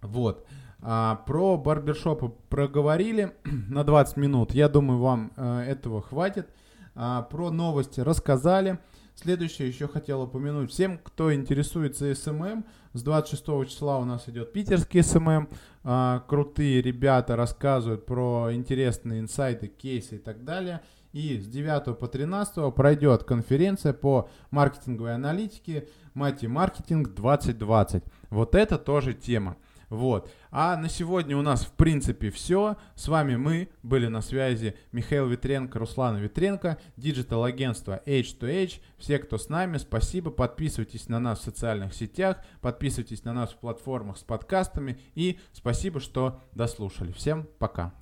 Вот. 0.00 0.46
А, 0.80 1.16
про 1.26 1.56
барбершопы 1.56 2.32
проговорили 2.48 3.34
на 3.68 3.84
20 3.84 4.16
минут. 4.16 4.52
Я 4.52 4.68
думаю, 4.68 4.98
вам 5.00 5.32
а, 5.36 5.64
этого 5.64 6.02
хватит. 6.02 6.48
А, 6.94 7.22
про 7.22 7.50
новости 7.50 8.00
рассказали. 8.00 8.78
Следующее 9.14 9.66
еще 9.66 9.88
хотел 9.88 10.22
упомянуть 10.22 10.70
всем, 10.70 10.98
кто 10.98 11.34
интересуется 11.34 12.14
SMM. 12.14 12.64
С 12.92 13.02
26 13.02 13.44
числа 13.68 13.98
у 13.98 14.04
нас 14.04 14.28
идет 14.28 14.52
питерский 14.52 15.02
SMM. 15.02 15.48
А, 15.82 16.24
крутые 16.28 16.80
ребята 16.80 17.34
рассказывают 17.34 18.06
про 18.06 18.50
интересные 18.52 19.18
инсайты, 19.20 19.66
кейсы 19.66 20.16
и 20.16 20.18
так 20.18 20.44
далее. 20.44 20.82
И 21.12 21.38
с 21.38 21.46
9 21.46 21.98
по 21.98 22.06
13 22.06 22.74
пройдет 22.74 23.24
конференция 23.24 23.92
по 23.92 24.28
маркетинговой 24.50 25.14
аналитике 25.14 25.88
Матемаркетинг 26.14 27.14
2020. 27.14 28.04
Вот 28.30 28.54
это 28.54 28.78
тоже 28.78 29.14
тема. 29.14 29.56
Вот. 29.88 30.30
А 30.50 30.76
на 30.76 30.88
сегодня 30.88 31.36
у 31.36 31.42
нас 31.42 31.64
в 31.64 31.72
принципе 31.72 32.30
все. 32.30 32.76
С 32.94 33.08
вами 33.08 33.36
мы 33.36 33.70
были 33.82 34.06
на 34.06 34.20
связи 34.20 34.76
Михаил 34.92 35.26
Витренко, 35.28 35.78
Руслан 35.78 36.18
Витренко, 36.18 36.78
диджитал-агентство 36.96 38.02
H2H. 38.04 38.80
Все, 38.98 39.18
кто 39.18 39.38
с 39.38 39.48
нами, 39.48 39.78
спасибо. 39.78 40.30
Подписывайтесь 40.30 41.08
на 41.08 41.18
нас 41.18 41.40
в 41.40 41.44
социальных 41.44 41.94
сетях, 41.94 42.38
подписывайтесь 42.60 43.24
на 43.24 43.32
нас 43.32 43.50
в 43.50 43.56
платформах 43.56 44.18
с 44.18 44.22
подкастами. 44.22 45.00
И 45.14 45.38
спасибо, 45.52 46.00
что 46.00 46.42
дослушали. 46.52 47.12
Всем 47.12 47.48
пока. 47.58 47.98